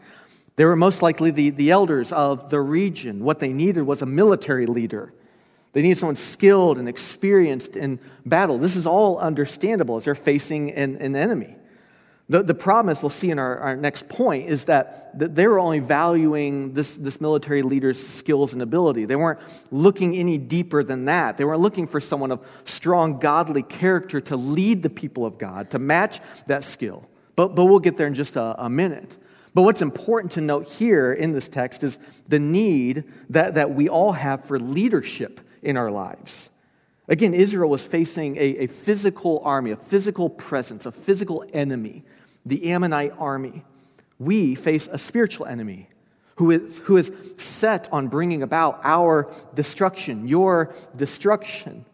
They 0.56 0.64
were 0.64 0.76
most 0.76 1.00
likely 1.00 1.30
the, 1.30 1.50
the 1.50 1.70
elders 1.70 2.12
of 2.12 2.50
the 2.50 2.60
region. 2.60 3.24
What 3.24 3.38
they 3.38 3.52
needed 3.52 3.82
was 3.82 4.02
a 4.02 4.06
military 4.06 4.66
leader. 4.66 5.14
They 5.72 5.80
needed 5.80 5.96
someone 5.96 6.16
skilled 6.16 6.78
and 6.78 6.88
experienced 6.88 7.76
in 7.76 7.98
battle. 8.26 8.58
This 8.58 8.76
is 8.76 8.86
all 8.86 9.18
understandable 9.18 9.96
as 9.96 10.04
they're 10.04 10.14
facing 10.14 10.70
an, 10.72 10.96
an 10.96 11.16
enemy. 11.16 11.56
The, 12.28 12.42
the 12.42 12.54
problem, 12.54 12.90
as 12.90 13.02
we'll 13.02 13.10
see 13.10 13.30
in 13.30 13.38
our, 13.38 13.58
our 13.58 13.76
next 13.76 14.08
point, 14.08 14.48
is 14.48 14.64
that, 14.66 15.18
that 15.18 15.34
they 15.34 15.46
were 15.46 15.58
only 15.58 15.80
valuing 15.80 16.72
this, 16.72 16.96
this 16.96 17.20
military 17.20 17.62
leader's 17.62 18.04
skills 18.04 18.52
and 18.52 18.62
ability. 18.62 19.04
They 19.04 19.16
weren't 19.16 19.40
looking 19.70 20.14
any 20.14 20.38
deeper 20.38 20.84
than 20.84 21.06
that. 21.06 21.36
They 21.36 21.44
weren't 21.44 21.60
looking 21.60 21.86
for 21.86 22.00
someone 22.00 22.30
of 22.30 22.46
strong, 22.64 23.18
godly 23.18 23.62
character 23.62 24.20
to 24.22 24.36
lead 24.36 24.82
the 24.82 24.90
people 24.90 25.26
of 25.26 25.36
God, 25.36 25.70
to 25.70 25.78
match 25.78 26.20
that 26.46 26.64
skill. 26.64 27.08
But, 27.34 27.54
but 27.54 27.64
we'll 27.66 27.80
get 27.80 27.96
there 27.96 28.06
in 28.06 28.14
just 28.14 28.36
a, 28.36 28.64
a 28.64 28.70
minute. 28.70 29.18
But 29.54 29.62
what's 29.62 29.82
important 29.82 30.32
to 30.32 30.40
note 30.40 30.66
here 30.66 31.12
in 31.12 31.32
this 31.32 31.48
text 31.48 31.82
is 31.84 31.98
the 32.28 32.38
need 32.38 33.04
that, 33.30 33.54
that 33.54 33.74
we 33.74 33.88
all 33.88 34.12
have 34.12 34.44
for 34.44 34.58
leadership 34.58 35.40
in 35.62 35.76
our 35.76 35.90
lives. 35.90 36.50
Again, 37.08 37.34
Israel 37.34 37.68
was 37.68 37.84
facing 37.86 38.36
a, 38.36 38.40
a 38.40 38.66
physical 38.66 39.40
army, 39.44 39.72
a 39.72 39.76
physical 39.76 40.30
presence, 40.30 40.86
a 40.86 40.92
physical 40.92 41.44
enemy 41.52 42.04
the 42.44 42.72
Ammonite 42.72 43.14
army, 43.18 43.64
we 44.18 44.54
face 44.54 44.88
a 44.90 44.98
spiritual 44.98 45.46
enemy 45.46 45.88
who 46.36 46.50
is, 46.50 46.78
who 46.80 46.96
is 46.96 47.12
set 47.36 47.88
on 47.92 48.08
bringing 48.08 48.42
about 48.42 48.80
our 48.84 49.32
destruction, 49.54 50.26
your 50.26 50.74
destruction. 50.96 51.84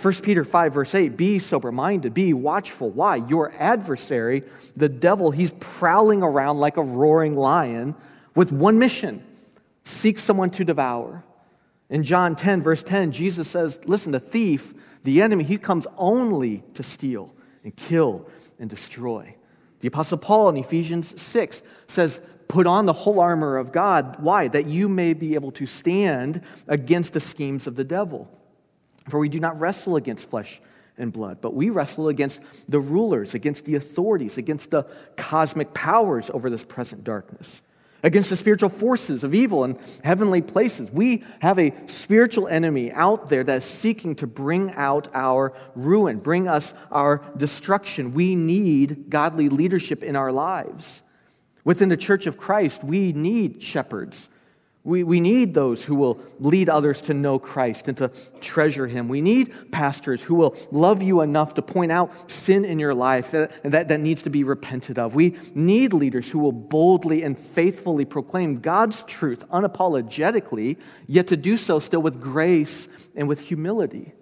1 0.00 0.14
Peter 0.14 0.44
5, 0.44 0.74
verse 0.74 0.94
8 0.94 1.16
Be 1.16 1.38
sober 1.38 1.72
minded, 1.72 2.14
be 2.14 2.32
watchful. 2.32 2.90
Why? 2.90 3.16
Your 3.16 3.52
adversary, 3.58 4.44
the 4.76 4.88
devil, 4.88 5.30
he's 5.30 5.52
prowling 5.60 6.22
around 6.22 6.58
like 6.58 6.76
a 6.76 6.82
roaring 6.82 7.36
lion 7.36 7.94
with 8.34 8.52
one 8.52 8.78
mission 8.78 9.24
seek 9.82 10.18
someone 10.18 10.50
to 10.50 10.64
devour. 10.64 11.24
In 11.90 12.04
John 12.04 12.36
10, 12.36 12.62
verse 12.62 12.82
10, 12.82 13.12
Jesus 13.12 13.48
says, 13.48 13.80
Listen, 13.84 14.12
the 14.12 14.20
thief, 14.20 14.72
the 15.02 15.20
enemy, 15.20 15.44
he 15.44 15.58
comes 15.58 15.86
only 15.98 16.62
to 16.74 16.82
steal 16.82 17.34
and 17.64 17.74
kill 17.74 18.28
and 18.58 18.70
destroy. 18.70 19.34
The 19.80 19.88
Apostle 19.88 20.18
Paul 20.18 20.50
in 20.50 20.56
Ephesians 20.56 21.20
6 21.20 21.62
says, 21.88 22.20
Put 22.48 22.66
on 22.66 22.86
the 22.86 22.92
whole 22.92 23.20
armor 23.20 23.56
of 23.56 23.72
God. 23.72 24.16
Why? 24.20 24.48
That 24.48 24.66
you 24.66 24.88
may 24.88 25.14
be 25.14 25.34
able 25.34 25.52
to 25.52 25.66
stand 25.66 26.42
against 26.66 27.12
the 27.12 27.20
schemes 27.20 27.66
of 27.66 27.76
the 27.76 27.84
devil. 27.84 28.28
For 29.08 29.18
we 29.18 29.28
do 29.28 29.40
not 29.40 29.58
wrestle 29.58 29.96
against 29.96 30.30
flesh 30.30 30.60
and 30.98 31.12
blood, 31.12 31.40
but 31.40 31.54
we 31.54 31.70
wrestle 31.70 32.08
against 32.08 32.40
the 32.68 32.80
rulers, 32.80 33.34
against 33.34 33.64
the 33.64 33.74
authorities, 33.74 34.36
against 34.36 34.70
the 34.70 34.82
cosmic 35.16 35.72
powers 35.74 36.30
over 36.30 36.50
this 36.50 36.64
present 36.64 37.04
darkness, 37.04 37.62
against 38.02 38.30
the 38.30 38.36
spiritual 38.36 38.68
forces 38.68 39.24
of 39.24 39.34
evil 39.34 39.64
in 39.64 39.78
heavenly 40.02 40.42
places. 40.42 40.90
We 40.90 41.24
have 41.40 41.58
a 41.58 41.72
spiritual 41.86 42.48
enemy 42.48 42.92
out 42.92 43.28
there 43.28 43.44
that 43.44 43.58
is 43.58 43.64
seeking 43.64 44.14
to 44.16 44.26
bring 44.26 44.72
out 44.74 45.08
our 45.14 45.52
ruin, 45.74 46.18
bring 46.18 46.48
us 46.48 46.74
our 46.90 47.22
destruction. 47.36 48.14
We 48.14 48.34
need 48.34 49.10
godly 49.10 49.48
leadership 49.48 50.02
in 50.02 50.16
our 50.16 50.32
lives. 50.32 51.02
Within 51.64 51.88
the 51.88 51.96
church 51.96 52.26
of 52.26 52.38
Christ, 52.38 52.82
we 52.82 53.12
need 53.12 53.62
shepherds. 53.62 54.28
We, 54.82 55.02
we 55.02 55.20
need 55.20 55.52
those 55.52 55.84
who 55.84 55.94
will 55.94 56.20
lead 56.38 56.70
others 56.70 57.02
to 57.02 57.14
know 57.14 57.38
Christ 57.38 57.86
and 57.88 57.96
to 57.98 58.10
treasure 58.40 58.86
Him. 58.86 59.08
We 59.08 59.20
need 59.20 59.70
pastors 59.70 60.22
who 60.22 60.34
will 60.36 60.56
love 60.70 61.02
you 61.02 61.20
enough 61.20 61.54
to 61.54 61.62
point 61.62 61.92
out 61.92 62.30
sin 62.30 62.64
in 62.64 62.78
your 62.78 62.94
life 62.94 63.30
that, 63.32 63.62
that, 63.62 63.88
that 63.88 64.00
needs 64.00 64.22
to 64.22 64.30
be 64.30 64.42
repented 64.42 64.98
of. 64.98 65.14
We 65.14 65.36
need 65.54 65.92
leaders 65.92 66.30
who 66.30 66.38
will 66.38 66.52
boldly 66.52 67.22
and 67.22 67.38
faithfully 67.38 68.06
proclaim 68.06 68.60
God's 68.60 69.02
truth 69.04 69.46
unapologetically, 69.50 70.78
yet 71.06 71.26
to 71.26 71.36
do 71.36 71.58
so 71.58 71.78
still 71.78 72.00
with 72.00 72.18
grace 72.18 72.88
and 73.14 73.28
with 73.28 73.40
humility. 73.40 74.14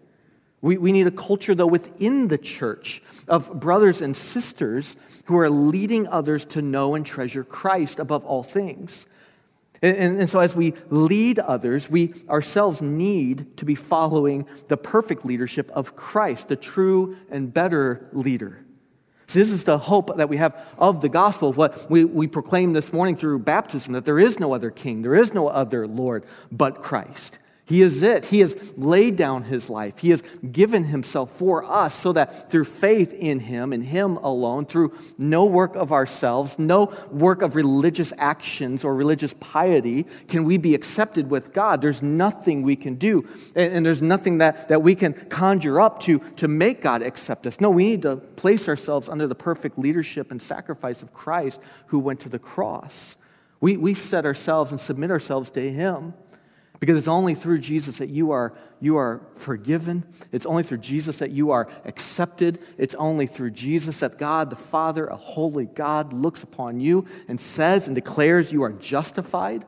We, 0.60 0.76
we 0.76 0.90
need 0.90 1.06
a 1.06 1.12
culture, 1.12 1.54
though, 1.54 1.68
within 1.68 2.26
the 2.26 2.38
church 2.38 3.00
of 3.28 3.60
brothers 3.60 4.00
and 4.00 4.16
sisters 4.16 4.96
who 5.26 5.38
are 5.38 5.50
leading 5.50 6.08
others 6.08 6.44
to 6.46 6.62
know 6.62 6.96
and 6.96 7.06
treasure 7.06 7.44
Christ 7.44 8.00
above 8.00 8.24
all 8.24 8.42
things. 8.42 9.06
And, 9.80 10.18
and, 10.20 10.28
so, 10.28 10.40
as 10.40 10.56
we 10.56 10.74
lead 10.90 11.38
others, 11.38 11.88
we 11.88 12.12
ourselves 12.28 12.82
need 12.82 13.56
to 13.58 13.64
be 13.64 13.76
following 13.76 14.46
the 14.66 14.76
perfect 14.76 15.24
leadership 15.24 15.70
of 15.72 15.94
Christ, 15.94 16.48
the 16.48 16.56
true 16.56 17.16
and 17.30 17.54
better 17.54 18.08
leader. 18.12 18.64
So, 19.28 19.38
this 19.38 19.50
is 19.50 19.64
the 19.64 19.78
hope 19.78 20.16
that 20.16 20.28
we 20.28 20.38
have 20.38 20.60
of 20.78 21.00
the 21.00 21.08
gospel, 21.08 21.50
of 21.50 21.56
what 21.56 21.88
we, 21.88 22.04
we 22.04 22.26
proclaim 22.26 22.72
this 22.72 22.92
morning 22.92 23.14
through 23.14 23.38
baptism 23.40 23.92
that 23.92 24.04
there 24.04 24.18
is 24.18 24.40
no 24.40 24.52
other 24.52 24.70
king, 24.70 25.02
there 25.02 25.14
is 25.14 25.32
no 25.32 25.46
other 25.46 25.86
Lord 25.86 26.24
but 26.50 26.82
Christ. 26.82 27.38
He 27.68 27.82
is 27.82 28.02
it. 28.02 28.24
He 28.24 28.40
has 28.40 28.56
laid 28.78 29.16
down 29.16 29.42
his 29.42 29.68
life. 29.68 29.98
He 29.98 30.08
has 30.08 30.22
given 30.50 30.84
himself 30.84 31.32
for 31.32 31.70
us 31.70 31.94
so 31.94 32.14
that 32.14 32.50
through 32.50 32.64
faith 32.64 33.12
in 33.12 33.40
him 33.40 33.74
and 33.74 33.84
him 33.84 34.16
alone, 34.16 34.64
through 34.64 34.94
no 35.18 35.44
work 35.44 35.76
of 35.76 35.92
ourselves, 35.92 36.58
no 36.58 36.90
work 37.10 37.42
of 37.42 37.54
religious 37.54 38.10
actions 38.16 38.84
or 38.84 38.94
religious 38.94 39.34
piety, 39.38 40.06
can 40.28 40.44
we 40.44 40.56
be 40.56 40.74
accepted 40.74 41.28
with 41.28 41.52
God. 41.52 41.82
There's 41.82 42.02
nothing 42.02 42.62
we 42.62 42.74
can 42.74 42.94
do, 42.94 43.28
and, 43.54 43.74
and 43.74 43.86
there's 43.86 44.00
nothing 44.00 44.38
that, 44.38 44.68
that 44.68 44.80
we 44.80 44.94
can 44.94 45.12
conjure 45.12 45.78
up 45.78 46.00
to, 46.04 46.20
to 46.36 46.48
make 46.48 46.80
God 46.80 47.02
accept 47.02 47.46
us. 47.46 47.60
No, 47.60 47.68
we 47.68 47.84
need 47.84 48.02
to 48.02 48.16
place 48.16 48.66
ourselves 48.66 49.10
under 49.10 49.26
the 49.26 49.34
perfect 49.34 49.78
leadership 49.78 50.30
and 50.30 50.40
sacrifice 50.40 51.02
of 51.02 51.12
Christ 51.12 51.60
who 51.88 51.98
went 51.98 52.20
to 52.20 52.30
the 52.30 52.38
cross. 52.38 53.18
We, 53.60 53.76
we 53.76 53.92
set 53.92 54.24
ourselves 54.24 54.70
and 54.70 54.80
submit 54.80 55.10
ourselves 55.10 55.50
to 55.50 55.70
him. 55.70 56.14
Because 56.80 56.96
it's 56.96 57.08
only 57.08 57.34
through 57.34 57.58
Jesus 57.58 57.98
that 57.98 58.08
you 58.08 58.30
are, 58.30 58.56
you 58.80 58.96
are 58.96 59.20
forgiven. 59.34 60.04
It's 60.30 60.46
only 60.46 60.62
through 60.62 60.78
Jesus 60.78 61.18
that 61.18 61.30
you 61.30 61.50
are 61.50 61.68
accepted. 61.84 62.60
It's 62.76 62.94
only 62.94 63.26
through 63.26 63.50
Jesus 63.50 63.98
that 63.98 64.18
God, 64.18 64.50
the 64.50 64.56
Father, 64.56 65.06
a 65.06 65.16
holy 65.16 65.66
God, 65.66 66.12
looks 66.12 66.42
upon 66.42 66.78
you 66.78 67.06
and 67.26 67.40
says 67.40 67.86
and 67.86 67.94
declares 67.94 68.52
you 68.52 68.62
are 68.62 68.72
justified. 68.72 69.64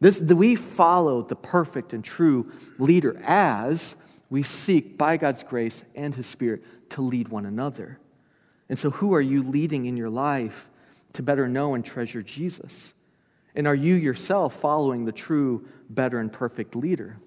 This, 0.00 0.20
we 0.20 0.56
follow 0.56 1.22
the 1.22 1.36
perfect 1.36 1.92
and 1.92 2.02
true 2.04 2.50
leader 2.78 3.20
as 3.24 3.96
we 4.28 4.42
seek, 4.42 4.98
by 4.98 5.16
God's 5.16 5.42
grace 5.42 5.84
and 5.94 6.14
His 6.14 6.26
Spirit, 6.26 6.90
to 6.90 7.02
lead 7.02 7.28
one 7.28 7.46
another. 7.46 7.98
And 8.68 8.78
so, 8.78 8.90
who 8.90 9.14
are 9.14 9.20
you 9.20 9.42
leading 9.42 9.86
in 9.86 9.96
your 9.96 10.10
life 10.10 10.68
to 11.12 11.22
better 11.22 11.48
know 11.48 11.74
and 11.74 11.84
treasure 11.84 12.22
Jesus? 12.22 12.92
And 13.56 13.66
are 13.66 13.74
you 13.74 13.94
yourself 13.94 14.54
following 14.60 15.04
the 15.04 15.12
true, 15.12 15.66
better, 15.90 16.20
and 16.20 16.32
perfect 16.32 16.76
leader? 16.76 17.18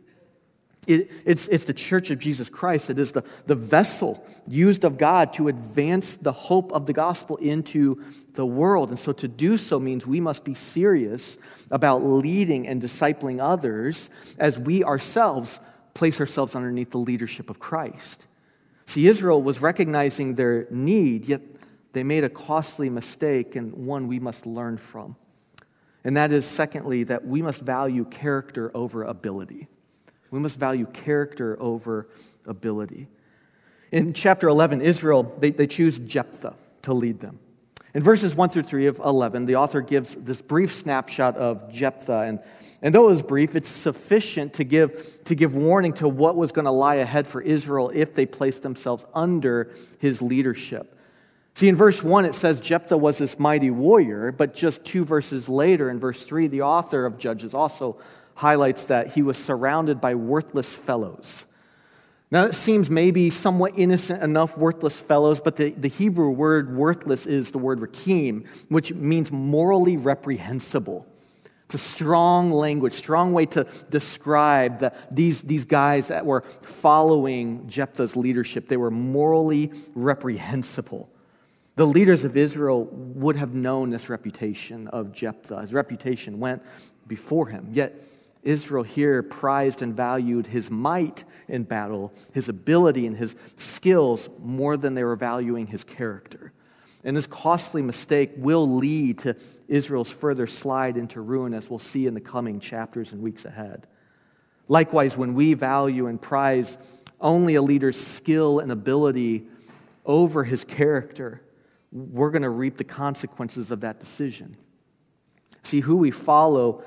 It, 0.87 1.11
it's, 1.25 1.47
it's 1.47 1.65
the 1.65 1.73
church 1.73 2.09
of 2.09 2.19
Jesus 2.19 2.49
Christ. 2.49 2.89
It 2.89 2.97
is 2.97 3.11
the, 3.11 3.23
the 3.45 3.55
vessel 3.55 4.25
used 4.47 4.85
of 4.85 4.97
God 4.97 5.33
to 5.33 5.47
advance 5.47 6.15
the 6.15 6.31
hope 6.31 6.71
of 6.71 6.85
the 6.85 6.93
gospel 6.93 7.35
into 7.37 8.01
the 8.33 8.45
world. 8.45 8.89
And 8.89 8.97
so 8.97 9.11
to 9.13 9.27
do 9.27 9.57
so 9.57 9.79
means 9.79 10.07
we 10.07 10.19
must 10.19 10.43
be 10.43 10.53
serious 10.53 11.37
about 11.69 12.03
leading 12.03 12.67
and 12.67 12.81
discipling 12.81 13.41
others 13.41 14.09
as 14.37 14.57
we 14.57 14.83
ourselves 14.83 15.59
place 15.93 16.19
ourselves 16.19 16.55
underneath 16.55 16.91
the 16.91 16.97
leadership 16.97 17.49
of 17.49 17.59
Christ. 17.59 18.25
See, 18.85 19.07
Israel 19.07 19.41
was 19.41 19.61
recognizing 19.61 20.35
their 20.35 20.65
need, 20.71 21.25
yet 21.25 21.41
they 21.93 22.03
made 22.03 22.23
a 22.23 22.29
costly 22.29 22.89
mistake 22.89 23.55
and 23.55 23.73
one 23.73 24.07
we 24.07 24.19
must 24.19 24.45
learn 24.45 24.77
from. 24.77 25.15
And 26.03 26.15
that 26.17 26.31
is, 26.31 26.45
secondly, 26.45 27.03
that 27.03 27.25
we 27.25 27.41
must 27.41 27.61
value 27.61 28.05
character 28.05 28.71
over 28.73 29.03
ability. 29.03 29.67
We 30.31 30.39
must 30.39 30.57
value 30.57 30.85
character 30.85 31.57
over 31.59 32.07
ability. 32.45 33.07
In 33.91 34.13
chapter 34.13 34.47
11, 34.47 34.81
Israel, 34.81 35.35
they, 35.39 35.51
they 35.51 35.67
choose 35.67 35.97
Jephthah 35.97 36.55
to 36.83 36.93
lead 36.93 37.19
them. 37.19 37.39
In 37.93 38.03
verses 38.03 38.35
1 38.35 38.49
through 38.49 38.63
3 38.63 38.85
of 38.85 38.99
11, 38.99 39.45
the 39.45 39.55
author 39.55 39.81
gives 39.81 40.13
this 40.13 40.41
brief 40.43 40.71
snapshot 40.71 41.35
of 41.37 41.71
Jephthah. 41.71 42.19
And, 42.19 42.39
and 42.83 42.93
though 42.93 43.07
it 43.07 43.11
was 43.11 43.21
brief, 43.23 43.55
it's 43.55 43.69
sufficient 43.69 44.53
to 44.55 44.63
give, 44.63 45.23
to 45.23 45.33
give 45.33 45.55
warning 45.55 45.93
to 45.93 46.07
what 46.07 46.35
was 46.35 46.51
going 46.51 46.65
to 46.65 46.71
lie 46.71 46.95
ahead 46.95 47.25
for 47.25 47.41
Israel 47.41 47.91
if 47.93 48.13
they 48.13 48.27
placed 48.27 48.61
themselves 48.61 49.05
under 49.15 49.73
his 49.97 50.21
leadership. 50.21 50.98
See, 51.55 51.67
in 51.67 51.75
verse 51.75 52.01
1, 52.01 52.25
it 52.25 52.35
says 52.35 52.61
Jephthah 52.61 52.97
was 52.97 53.17
this 53.17 53.37
mighty 53.37 53.69
warrior, 53.69 54.31
but 54.31 54.53
just 54.53 54.85
two 54.85 55.03
verses 55.03 55.49
later, 55.49 55.89
in 55.89 55.99
verse 55.99 56.23
3, 56.23 56.47
the 56.47 56.61
author 56.61 57.05
of 57.05 57.17
Judges 57.17 57.53
also 57.53 57.97
highlights 58.35 58.85
that 58.85 59.07
he 59.07 59.21
was 59.21 59.37
surrounded 59.37 59.99
by 59.99 60.15
worthless 60.15 60.73
fellows. 60.73 61.45
Now, 62.31 62.45
it 62.45 62.53
seems 62.53 62.89
maybe 62.89 63.31
somewhat 63.31 63.73
innocent 63.75 64.21
enough, 64.21 64.55
worthless 64.55 64.99
fellows, 64.99 65.39
but 65.39 65.55
the, 65.55 65.71
the 65.71 65.87
Hebrew 65.87 66.29
word 66.29 66.75
worthless 66.75 67.25
is 67.25 67.51
the 67.51 67.57
word 67.57 67.79
rakim, 67.79 68.47
which 68.69 68.93
means 68.93 69.31
morally 69.31 69.97
reprehensible. 69.97 71.07
It's 71.65 71.75
a 71.75 71.77
strong 71.77 72.51
language, 72.51 72.93
strong 72.93 73.33
way 73.33 73.47
to 73.47 73.67
describe 73.89 74.79
the, 74.79 74.93
these, 75.11 75.41
these 75.41 75.65
guys 75.65 76.07
that 76.07 76.25
were 76.25 76.41
following 76.61 77.67
Jephthah's 77.67 78.15
leadership. 78.15 78.67
They 78.67 78.77
were 78.77 78.91
morally 78.91 79.71
reprehensible. 79.93 81.09
The 81.79 81.87
leaders 81.87 82.25
of 82.25 82.35
Israel 82.35 82.89
would 82.91 83.37
have 83.37 83.53
known 83.53 83.89
this 83.89 84.09
reputation 84.09 84.89
of 84.89 85.13
Jephthah. 85.13 85.61
His 85.61 85.73
reputation 85.73 86.37
went 86.37 86.61
before 87.07 87.47
him. 87.47 87.69
Yet 87.71 88.03
Israel 88.43 88.83
here 88.83 89.23
prized 89.23 89.81
and 89.81 89.95
valued 89.95 90.47
his 90.47 90.69
might 90.69 91.23
in 91.47 91.63
battle, 91.63 92.11
his 92.33 92.49
ability 92.49 93.07
and 93.07 93.15
his 93.15 93.37
skills 93.55 94.27
more 94.43 94.75
than 94.75 94.93
they 94.93 95.05
were 95.05 95.15
valuing 95.15 95.67
his 95.67 95.85
character. 95.85 96.51
And 97.05 97.15
this 97.15 97.27
costly 97.27 97.81
mistake 97.81 98.31
will 98.35 98.69
lead 98.69 99.19
to 99.19 99.37
Israel's 99.69 100.11
further 100.11 100.47
slide 100.47 100.97
into 100.97 101.21
ruin, 101.21 101.53
as 101.53 101.69
we'll 101.69 101.79
see 101.79 102.07
in 102.07 102.13
the 102.13 102.19
coming 102.19 102.59
chapters 102.59 103.13
and 103.13 103.21
weeks 103.21 103.45
ahead. 103.45 103.87
Likewise, 104.67 105.15
when 105.15 105.33
we 105.33 105.53
value 105.53 106.07
and 106.07 106.21
prize 106.21 106.77
only 107.21 107.55
a 107.55 107.61
leader's 107.61 107.97
skill 107.97 108.59
and 108.59 108.69
ability 108.69 109.47
over 110.05 110.43
his 110.43 110.65
character, 110.65 111.41
we're 111.91 112.31
going 112.31 112.43
to 112.43 112.49
reap 112.49 112.77
the 112.77 112.83
consequences 112.83 113.71
of 113.71 113.81
that 113.81 113.99
decision. 113.99 114.55
See, 115.63 115.79
who 115.79 115.97
we 115.97 116.11
follow 116.11 116.83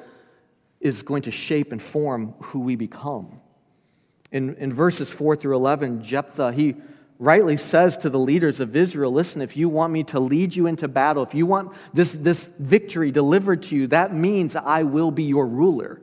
is 0.80 1.02
going 1.02 1.22
to 1.22 1.30
shape 1.30 1.72
and 1.72 1.82
form 1.82 2.34
who 2.40 2.60
we 2.60 2.76
become. 2.76 3.40
In, 4.30 4.54
in 4.56 4.72
verses 4.72 5.10
4 5.10 5.36
through 5.36 5.56
11, 5.56 6.02
Jephthah, 6.02 6.52
he 6.52 6.76
rightly 7.18 7.56
says 7.56 7.96
to 7.98 8.10
the 8.10 8.18
leaders 8.18 8.58
of 8.58 8.74
Israel 8.74 9.12
listen, 9.12 9.42
if 9.42 9.56
you 9.56 9.68
want 9.68 9.92
me 9.92 10.02
to 10.04 10.18
lead 10.18 10.56
you 10.56 10.66
into 10.66 10.88
battle, 10.88 11.22
if 11.22 11.34
you 11.34 11.46
want 11.46 11.72
this, 11.92 12.14
this 12.14 12.50
victory 12.58 13.10
delivered 13.10 13.62
to 13.64 13.76
you, 13.76 13.86
that 13.88 14.14
means 14.14 14.56
I 14.56 14.82
will 14.82 15.10
be 15.10 15.24
your 15.24 15.46
ruler. 15.46 16.00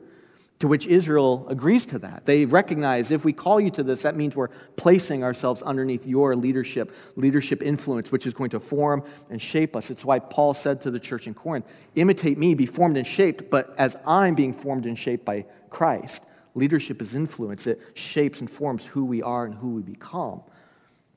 To 0.60 0.68
which 0.68 0.86
Israel 0.86 1.46
agrees 1.48 1.86
to 1.86 1.98
that. 2.00 2.26
They 2.26 2.44
recognize 2.44 3.10
if 3.10 3.24
we 3.24 3.32
call 3.32 3.60
you 3.60 3.70
to 3.70 3.82
this, 3.82 4.02
that 4.02 4.14
means 4.14 4.36
we're 4.36 4.48
placing 4.76 5.24
ourselves 5.24 5.62
underneath 5.62 6.06
your 6.06 6.36
leadership, 6.36 6.94
leadership 7.16 7.62
influence, 7.62 8.12
which 8.12 8.26
is 8.26 8.34
going 8.34 8.50
to 8.50 8.60
form 8.60 9.02
and 9.30 9.40
shape 9.40 9.74
us. 9.74 9.90
It's 9.90 10.04
why 10.04 10.18
Paul 10.18 10.52
said 10.52 10.82
to 10.82 10.90
the 10.90 11.00
church 11.00 11.26
in 11.26 11.32
Corinth, 11.32 11.66
imitate 11.94 12.36
me, 12.36 12.54
be 12.54 12.66
formed 12.66 12.98
and 12.98 13.06
shaped, 13.06 13.48
but 13.48 13.74
as 13.78 13.96
I'm 14.06 14.34
being 14.34 14.52
formed 14.52 14.84
and 14.84 14.98
shaped 14.98 15.24
by 15.24 15.46
Christ. 15.70 16.24
Leadership 16.54 17.00
is 17.00 17.14
influence, 17.14 17.66
it 17.66 17.80
shapes 17.94 18.40
and 18.40 18.50
forms 18.50 18.84
who 18.84 19.06
we 19.06 19.22
are 19.22 19.46
and 19.46 19.54
who 19.54 19.70
we 19.76 19.82
become. 19.82 20.42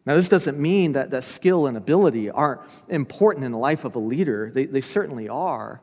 Now, 0.05 0.15
this 0.15 0.29
doesn't 0.29 0.57
mean 0.57 0.93
that, 0.93 1.11
that 1.11 1.25
skill 1.25 1.67
and 1.67 1.75
ability 1.75 2.29
aren't 2.29 2.61
important 2.87 3.43
in 3.43 3.51
the 3.51 3.57
life 3.57 3.83
of 3.83 3.95
a 3.95 3.99
leader, 3.99 4.51
they, 4.53 4.65
they 4.67 4.81
certainly 4.81 5.27
are. 5.27 5.81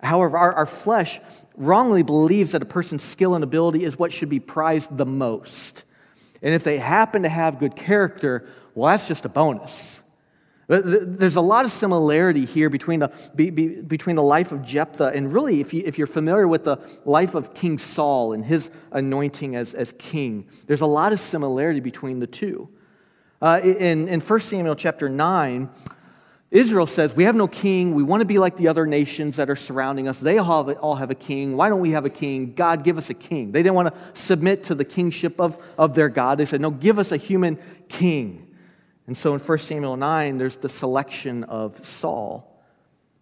However, 0.00 0.38
our, 0.38 0.52
our 0.52 0.66
flesh 0.66 1.20
wrongly 1.56 2.02
believes 2.02 2.52
that 2.52 2.62
a 2.62 2.66
person's 2.66 3.02
skill 3.02 3.34
and 3.34 3.42
ability 3.42 3.84
is 3.84 3.98
what 3.98 4.12
should 4.12 4.28
be 4.28 4.40
prized 4.40 4.96
the 4.96 5.06
most. 5.06 5.84
And 6.42 6.54
if 6.54 6.62
they 6.62 6.78
happen 6.78 7.24
to 7.24 7.28
have 7.28 7.58
good 7.58 7.74
character, 7.74 8.48
well, 8.74 8.92
that's 8.92 9.08
just 9.08 9.24
a 9.24 9.28
bonus. 9.28 10.00
There's 10.68 11.36
a 11.36 11.40
lot 11.40 11.64
of 11.64 11.72
similarity 11.72 12.44
here 12.44 12.68
between 12.68 13.00
the, 13.00 13.08
between 13.86 14.16
the 14.16 14.22
life 14.22 14.52
of 14.52 14.62
Jephthah 14.62 15.12
and 15.14 15.32
really, 15.32 15.62
if, 15.62 15.72
you, 15.72 15.82
if 15.84 15.96
you're 15.96 16.06
familiar 16.06 16.46
with 16.46 16.64
the 16.64 16.76
life 17.06 17.34
of 17.34 17.54
King 17.54 17.78
Saul 17.78 18.34
and 18.34 18.44
his 18.44 18.70
anointing 18.92 19.56
as, 19.56 19.72
as 19.72 19.92
king, 19.92 20.46
there's 20.66 20.82
a 20.82 20.86
lot 20.86 21.14
of 21.14 21.20
similarity 21.20 21.80
between 21.80 22.18
the 22.18 22.26
two. 22.26 22.68
Uh, 23.40 23.60
in, 23.64 24.08
in 24.08 24.20
1 24.20 24.40
Samuel 24.40 24.74
chapter 24.74 25.08
9, 25.08 25.70
Israel 26.50 26.86
says, 26.86 27.14
We 27.14 27.24
have 27.24 27.36
no 27.36 27.46
king. 27.46 27.94
We 27.94 28.02
want 28.02 28.22
to 28.22 28.24
be 28.24 28.38
like 28.38 28.56
the 28.56 28.68
other 28.68 28.86
nations 28.86 29.36
that 29.36 29.50
are 29.50 29.56
surrounding 29.56 30.08
us. 30.08 30.18
They 30.18 30.38
all 30.38 30.94
have, 30.94 31.10
a 31.10 31.14
king. 31.14 31.56
Why 31.56 31.68
don't 31.68 31.80
we 31.80 31.90
have 31.90 32.06
a 32.06 32.10
king? 32.10 32.54
God, 32.54 32.84
give 32.84 32.96
us 32.96 33.10
a 33.10 33.14
king. 33.14 33.52
They 33.52 33.62
didn't 33.62 33.74
want 33.74 33.94
to 33.94 34.00
submit 34.14 34.62
to 34.64 34.74
the 34.74 34.84
kingship 34.84 35.40
of, 35.40 35.62
of 35.76 35.94
their 35.94 36.08
God. 36.08 36.38
They 36.38 36.46
said, 36.46 36.60
No, 36.60 36.70
give 36.70 36.98
us 36.98 37.12
a 37.12 37.18
human 37.18 37.58
king. 37.88 38.54
And 39.06 39.16
so 39.16 39.34
in 39.34 39.40
1 39.40 39.58
Samuel 39.58 39.96
9, 39.96 40.38
there's 40.38 40.56
the 40.56 40.68
selection 40.68 41.44
of 41.44 41.84
Saul. 41.84 42.62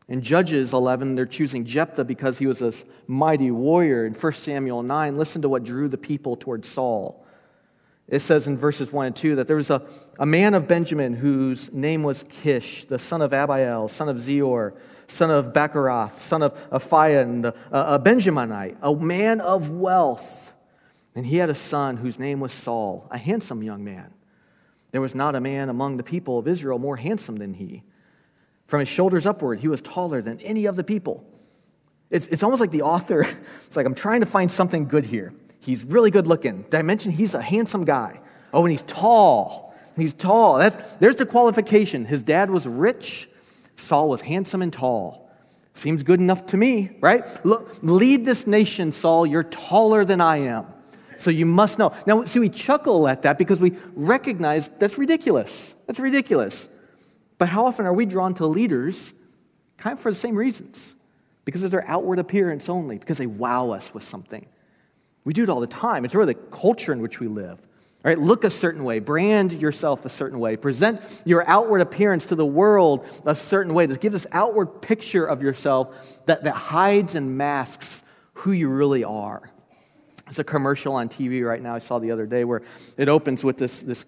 In 0.08 0.22
Judges 0.22 0.72
11, 0.72 1.16
they're 1.16 1.26
choosing 1.26 1.64
Jephthah 1.64 2.04
because 2.04 2.38
he 2.38 2.46
was 2.46 2.62
a 2.62 2.72
mighty 3.08 3.50
warrior. 3.50 4.06
In 4.06 4.12
1 4.12 4.32
Samuel 4.34 4.84
9, 4.84 5.18
listen 5.18 5.42
to 5.42 5.48
what 5.48 5.64
drew 5.64 5.88
the 5.88 5.98
people 5.98 6.36
towards 6.36 6.68
Saul. 6.68 7.25
It 8.08 8.20
says 8.20 8.46
in 8.46 8.56
verses 8.56 8.92
1 8.92 9.06
and 9.06 9.16
2 9.16 9.36
that 9.36 9.48
there 9.48 9.56
was 9.56 9.70
a, 9.70 9.82
a 10.18 10.26
man 10.26 10.54
of 10.54 10.68
Benjamin 10.68 11.14
whose 11.14 11.72
name 11.72 12.04
was 12.04 12.24
Kish, 12.28 12.84
the 12.84 12.98
son 12.98 13.20
of 13.20 13.32
Abiel, 13.32 13.88
son 13.88 14.08
of 14.08 14.18
Zeror, 14.18 14.76
son 15.08 15.30
of 15.30 15.52
Bechorath, 15.52 16.12
son 16.12 16.42
of 16.42 16.54
Aphiah, 16.70 17.54
a, 17.72 17.94
a 17.94 17.98
Benjaminite, 17.98 18.76
a 18.80 18.94
man 18.94 19.40
of 19.40 19.70
wealth. 19.70 20.52
And 21.16 21.26
he 21.26 21.38
had 21.38 21.50
a 21.50 21.54
son 21.54 21.96
whose 21.96 22.18
name 22.18 22.38
was 22.38 22.52
Saul, 22.52 23.08
a 23.10 23.18
handsome 23.18 23.62
young 23.62 23.82
man. 23.82 24.12
There 24.92 25.00
was 25.00 25.14
not 25.14 25.34
a 25.34 25.40
man 25.40 25.68
among 25.68 25.96
the 25.96 26.02
people 26.02 26.38
of 26.38 26.46
Israel 26.46 26.78
more 26.78 26.96
handsome 26.96 27.36
than 27.36 27.54
he. 27.54 27.82
From 28.66 28.80
his 28.80 28.88
shoulders 28.88 29.26
upward, 29.26 29.60
he 29.60 29.68
was 29.68 29.80
taller 29.80 30.22
than 30.22 30.40
any 30.40 30.66
of 30.66 30.76
the 30.76 30.84
people. 30.84 31.24
It's, 32.10 32.26
it's 32.28 32.44
almost 32.44 32.60
like 32.60 32.70
the 32.70 32.82
author, 32.82 33.22
it's 33.66 33.76
like, 33.76 33.86
I'm 33.86 33.94
trying 33.94 34.20
to 34.20 34.26
find 34.26 34.50
something 34.50 34.86
good 34.86 35.06
here. 35.06 35.34
He's 35.66 35.82
really 35.82 36.12
good 36.12 36.28
looking. 36.28 36.62
Did 36.62 36.76
I 36.76 36.82
mention 36.82 37.10
he's 37.10 37.34
a 37.34 37.42
handsome 37.42 37.84
guy? 37.84 38.20
Oh, 38.54 38.62
and 38.62 38.70
he's 38.70 38.84
tall. 38.84 39.74
He's 39.96 40.14
tall. 40.14 40.58
That's, 40.58 40.76
there's 41.00 41.16
the 41.16 41.26
qualification. 41.26 42.04
His 42.04 42.22
dad 42.22 42.50
was 42.50 42.68
rich, 42.68 43.28
Saul 43.74 44.08
was 44.08 44.20
handsome 44.20 44.62
and 44.62 44.72
tall. 44.72 45.28
Seems 45.74 46.04
good 46.04 46.20
enough 46.20 46.46
to 46.46 46.56
me, 46.56 46.96
right? 47.00 47.24
Look, 47.44 47.78
lead 47.82 48.24
this 48.24 48.46
nation, 48.46 48.92
Saul. 48.92 49.26
You're 49.26 49.42
taller 49.42 50.04
than 50.04 50.20
I 50.20 50.36
am. 50.38 50.66
So 51.18 51.30
you 51.30 51.46
must 51.46 51.78
know. 51.78 51.92
Now, 52.06 52.24
see, 52.24 52.38
we 52.38 52.48
chuckle 52.48 53.08
at 53.08 53.22
that 53.22 53.36
because 53.36 53.58
we 53.58 53.72
recognize 53.94 54.68
that's 54.78 54.98
ridiculous. 54.98 55.74
That's 55.86 55.98
ridiculous. 55.98 56.68
But 57.38 57.48
how 57.48 57.66
often 57.66 57.86
are 57.86 57.92
we 57.92 58.06
drawn 58.06 58.34
to 58.34 58.46
leaders 58.46 59.12
kind 59.78 59.94
of 59.94 60.00
for 60.00 60.12
the 60.12 60.16
same 60.16 60.36
reasons? 60.36 60.94
Because 61.44 61.64
of 61.64 61.72
their 61.72 61.86
outward 61.88 62.20
appearance 62.20 62.68
only, 62.68 62.98
because 62.98 63.18
they 63.18 63.26
wow 63.26 63.70
us 63.70 63.92
with 63.92 64.04
something. 64.04 64.46
We 65.26 65.32
do 65.32 65.42
it 65.42 65.48
all 65.48 65.58
the 65.58 65.66
time. 65.66 66.04
It's 66.04 66.14
really 66.14 66.34
the 66.34 66.40
culture 66.50 66.92
in 66.92 67.02
which 67.02 67.18
we 67.18 67.26
live. 67.26 67.58
All 67.58 68.10
right, 68.10 68.18
look 68.18 68.44
a 68.44 68.50
certain 68.50 68.84
way, 68.84 69.00
brand 69.00 69.52
yourself 69.52 70.04
a 70.04 70.08
certain 70.08 70.38
way, 70.38 70.56
present 70.56 71.00
your 71.24 71.46
outward 71.48 71.80
appearance 71.80 72.26
to 72.26 72.36
the 72.36 72.46
world 72.46 73.04
a 73.26 73.34
certain 73.34 73.74
way. 73.74 73.86
This 73.86 73.98
gives 73.98 74.12
this 74.12 74.26
outward 74.30 74.80
picture 74.80 75.26
of 75.26 75.42
yourself 75.42 76.24
that, 76.26 76.44
that 76.44 76.54
hides 76.54 77.16
and 77.16 77.36
masks 77.36 78.04
who 78.34 78.52
you 78.52 78.68
really 78.68 79.02
are. 79.02 79.50
There's 80.26 80.38
a 80.38 80.44
commercial 80.44 80.94
on 80.94 81.08
TV 81.08 81.44
right 81.44 81.60
now 81.60 81.74
I 81.74 81.80
saw 81.80 81.98
the 81.98 82.12
other 82.12 82.26
day 82.26 82.44
where 82.44 82.62
it 82.96 83.08
opens 83.08 83.42
with 83.42 83.58
this, 83.58 83.80
this 83.80 84.06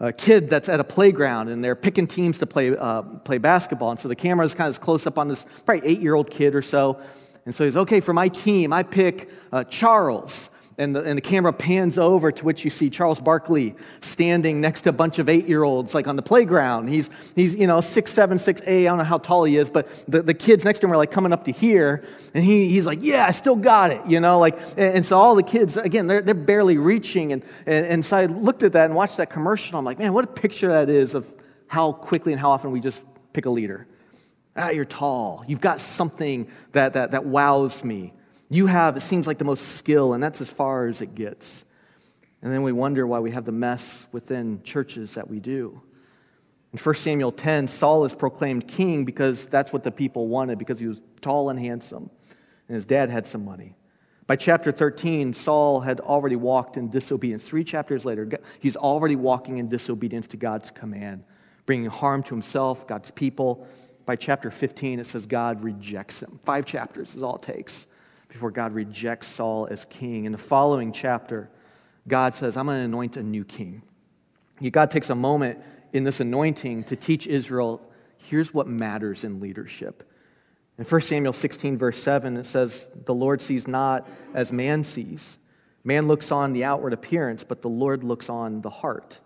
uh, 0.00 0.12
kid 0.14 0.50
that's 0.50 0.68
at 0.68 0.80
a 0.80 0.84
playground 0.84 1.48
and 1.48 1.64
they're 1.64 1.76
picking 1.76 2.06
teams 2.06 2.36
to 2.40 2.46
play, 2.46 2.76
uh, 2.76 3.00
play 3.00 3.38
basketball. 3.38 3.92
And 3.92 3.98
so 3.98 4.08
the 4.08 4.16
camera 4.16 4.44
is 4.44 4.54
kind 4.54 4.68
of 4.68 4.78
close 4.82 5.06
up 5.06 5.18
on 5.18 5.28
this 5.28 5.46
probably 5.64 5.88
eight 5.88 6.00
year 6.00 6.14
old 6.14 6.28
kid 6.30 6.54
or 6.54 6.60
so. 6.60 7.00
And 7.46 7.54
so 7.54 7.64
he's, 7.64 7.78
okay, 7.78 8.00
for 8.00 8.12
my 8.12 8.28
team, 8.28 8.74
I 8.74 8.82
pick 8.82 9.30
uh, 9.50 9.64
Charles 9.64 10.50
and 10.78 10.94
the, 10.94 11.02
and 11.02 11.16
the 11.16 11.22
camera 11.22 11.52
pans 11.52 11.98
over 11.98 12.30
to 12.30 12.44
which 12.44 12.64
you 12.64 12.70
see 12.70 12.88
Charles 12.88 13.20
Barkley 13.20 13.74
standing 14.00 14.60
next 14.60 14.82
to 14.82 14.90
a 14.90 14.92
bunch 14.92 15.18
of 15.18 15.28
eight-year-olds 15.28 15.94
like 15.94 16.06
on 16.06 16.16
the 16.16 16.22
playground. 16.22 16.88
He's, 16.88 17.10
he's 17.34 17.56
you 17.56 17.66
know, 17.66 17.80
six, 17.80 18.12
seven, 18.12 18.38
six, 18.38 18.62
eight, 18.66 18.86
I 18.86 18.90
don't 18.90 18.98
know 18.98 19.04
how 19.04 19.18
tall 19.18 19.44
he 19.44 19.56
is, 19.56 19.68
but 19.68 19.88
the, 20.06 20.22
the 20.22 20.34
kids 20.34 20.64
next 20.64 20.78
to 20.78 20.86
him 20.86 20.92
are 20.92 20.96
like 20.96 21.10
coming 21.10 21.32
up 21.32 21.44
to 21.44 21.52
here, 21.52 22.04
and 22.32 22.44
he, 22.44 22.68
he's 22.68 22.86
like, 22.86 23.00
yeah, 23.02 23.26
I 23.26 23.32
still 23.32 23.56
got 23.56 23.90
it, 23.90 24.06
you 24.06 24.20
know, 24.20 24.38
like, 24.38 24.56
and, 24.76 24.96
and 24.96 25.04
so 25.04 25.18
all 25.18 25.34
the 25.34 25.42
kids, 25.42 25.76
again, 25.76 26.06
they're, 26.06 26.22
they're 26.22 26.34
barely 26.34 26.78
reaching, 26.78 27.32
and, 27.32 27.42
and, 27.66 27.84
and 27.84 28.04
so 28.04 28.16
I 28.16 28.26
looked 28.26 28.62
at 28.62 28.72
that 28.72 28.86
and 28.86 28.94
watched 28.94 29.16
that 29.16 29.30
commercial, 29.30 29.78
I'm 29.78 29.84
like, 29.84 29.98
man, 29.98 30.12
what 30.12 30.24
a 30.24 30.28
picture 30.28 30.68
that 30.68 30.88
is 30.88 31.14
of 31.14 31.26
how 31.66 31.92
quickly 31.92 32.32
and 32.32 32.40
how 32.40 32.50
often 32.50 32.70
we 32.70 32.80
just 32.80 33.02
pick 33.32 33.46
a 33.46 33.50
leader. 33.50 33.86
Ah, 34.56 34.70
you're 34.70 34.84
tall. 34.84 35.44
You've 35.46 35.60
got 35.60 35.80
something 35.80 36.48
that, 36.72 36.94
that, 36.94 37.12
that 37.12 37.24
wows 37.24 37.84
me. 37.84 38.12
You 38.50 38.66
have, 38.66 38.96
it 38.96 39.00
seems 39.00 39.26
like, 39.26 39.38
the 39.38 39.44
most 39.44 39.76
skill, 39.76 40.14
and 40.14 40.22
that's 40.22 40.40
as 40.40 40.48
far 40.48 40.86
as 40.86 41.00
it 41.00 41.14
gets. 41.14 41.64
And 42.40 42.52
then 42.52 42.62
we 42.62 42.72
wonder 42.72 43.06
why 43.06 43.18
we 43.18 43.32
have 43.32 43.44
the 43.44 43.52
mess 43.52 44.06
within 44.12 44.62
churches 44.62 45.14
that 45.14 45.28
we 45.28 45.40
do. 45.40 45.82
In 46.72 46.78
1 46.78 46.94
Samuel 46.94 47.32
10, 47.32 47.68
Saul 47.68 48.04
is 48.04 48.14
proclaimed 48.14 48.68
king 48.68 49.04
because 49.04 49.46
that's 49.46 49.72
what 49.72 49.82
the 49.82 49.90
people 49.90 50.28
wanted, 50.28 50.58
because 50.58 50.78
he 50.78 50.86
was 50.86 51.02
tall 51.20 51.50
and 51.50 51.58
handsome, 51.58 52.10
and 52.68 52.74
his 52.74 52.84
dad 52.84 53.10
had 53.10 53.26
some 53.26 53.44
money. 53.44 53.74
By 54.26 54.36
chapter 54.36 54.70
13, 54.70 55.32
Saul 55.32 55.80
had 55.80 56.00
already 56.00 56.36
walked 56.36 56.76
in 56.76 56.90
disobedience. 56.90 57.44
Three 57.44 57.64
chapters 57.64 58.04
later, 58.04 58.28
he's 58.60 58.76
already 58.76 59.16
walking 59.16 59.58
in 59.58 59.68
disobedience 59.68 60.26
to 60.28 60.36
God's 60.36 60.70
command, 60.70 61.24
bringing 61.64 61.88
harm 61.88 62.22
to 62.24 62.34
himself, 62.34 62.86
God's 62.86 63.10
people. 63.10 63.66
By 64.04 64.16
chapter 64.16 64.50
15, 64.50 65.00
it 65.00 65.06
says 65.06 65.24
God 65.26 65.62
rejects 65.62 66.22
him. 66.22 66.38
Five 66.44 66.66
chapters 66.66 67.14
is 67.14 67.22
all 67.22 67.36
it 67.36 67.42
takes 67.42 67.87
before 68.28 68.50
God 68.50 68.72
rejects 68.72 69.26
Saul 69.26 69.66
as 69.70 69.84
king. 69.86 70.24
In 70.24 70.32
the 70.32 70.38
following 70.38 70.92
chapter, 70.92 71.50
God 72.06 72.34
says, 72.34 72.56
I'm 72.56 72.66
going 72.66 72.78
to 72.78 72.84
anoint 72.84 73.16
a 73.16 73.22
new 73.22 73.44
king. 73.44 73.82
God 74.70 74.90
takes 74.90 75.10
a 75.10 75.14
moment 75.14 75.60
in 75.92 76.04
this 76.04 76.20
anointing 76.20 76.84
to 76.84 76.96
teach 76.96 77.26
Israel 77.26 77.80
here's 78.18 78.52
what 78.52 78.66
matters 78.66 79.24
in 79.24 79.40
leadership. 79.40 80.02
In 80.76 80.84
1 80.84 81.00
Samuel 81.00 81.32
16, 81.32 81.78
verse 81.78 82.00
7, 82.00 82.36
it 82.36 82.46
says, 82.46 82.88
The 83.04 83.14
Lord 83.14 83.40
sees 83.40 83.66
not 83.66 84.08
as 84.34 84.52
man 84.52 84.84
sees. 84.84 85.38
Man 85.84 86.06
looks 86.06 86.30
on 86.30 86.52
the 86.52 86.64
outward 86.64 86.92
appearance, 86.92 87.44
but 87.44 87.62
the 87.62 87.68
Lord 87.68 88.04
looks 88.04 88.28
on 88.28 88.60
the 88.60 88.70
heart. 88.70 89.20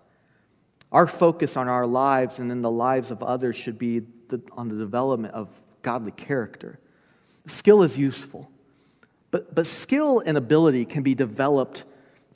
Our 0.92 1.06
focus 1.06 1.56
on 1.56 1.68
our 1.68 1.86
lives 1.86 2.38
and 2.38 2.52
in 2.52 2.62
the 2.62 2.70
lives 2.70 3.10
of 3.10 3.22
others 3.22 3.56
should 3.56 3.78
be 3.78 4.02
the, 4.28 4.42
on 4.52 4.68
the 4.68 4.76
development 4.76 5.34
of 5.34 5.48
godly 5.80 6.12
character. 6.12 6.78
Skill 7.46 7.82
is 7.82 7.98
useful. 7.98 8.51
But, 9.32 9.52
but 9.52 9.66
skill 9.66 10.22
and 10.24 10.38
ability 10.38 10.84
can 10.84 11.02
be 11.02 11.16
developed 11.16 11.84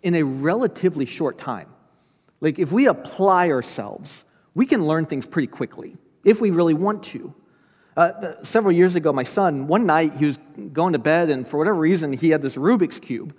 in 0.02 0.16
a 0.16 0.24
relatively 0.24 1.06
short 1.06 1.38
time. 1.38 1.68
Like 2.40 2.58
if 2.58 2.72
we 2.72 2.86
apply 2.86 3.50
ourselves, 3.50 4.24
we 4.54 4.66
can 4.66 4.86
learn 4.86 5.06
things 5.06 5.26
pretty 5.26 5.46
quickly 5.46 5.96
if 6.24 6.40
we 6.40 6.50
really 6.50 6.74
want 6.74 7.04
to. 7.04 7.32
Uh, 7.96 8.42
several 8.42 8.72
years 8.72 8.94
ago, 8.94 9.12
my 9.12 9.22
son, 9.22 9.68
one 9.68 9.86
night 9.86 10.14
he 10.14 10.26
was 10.26 10.38
going 10.72 10.92
to 10.92 10.98
bed, 10.98 11.30
and 11.30 11.48
for 11.48 11.56
whatever 11.56 11.78
reason, 11.78 12.12
he 12.12 12.30
had 12.30 12.42
this 12.42 12.56
Rubik's 12.56 12.98
Cube. 12.98 13.34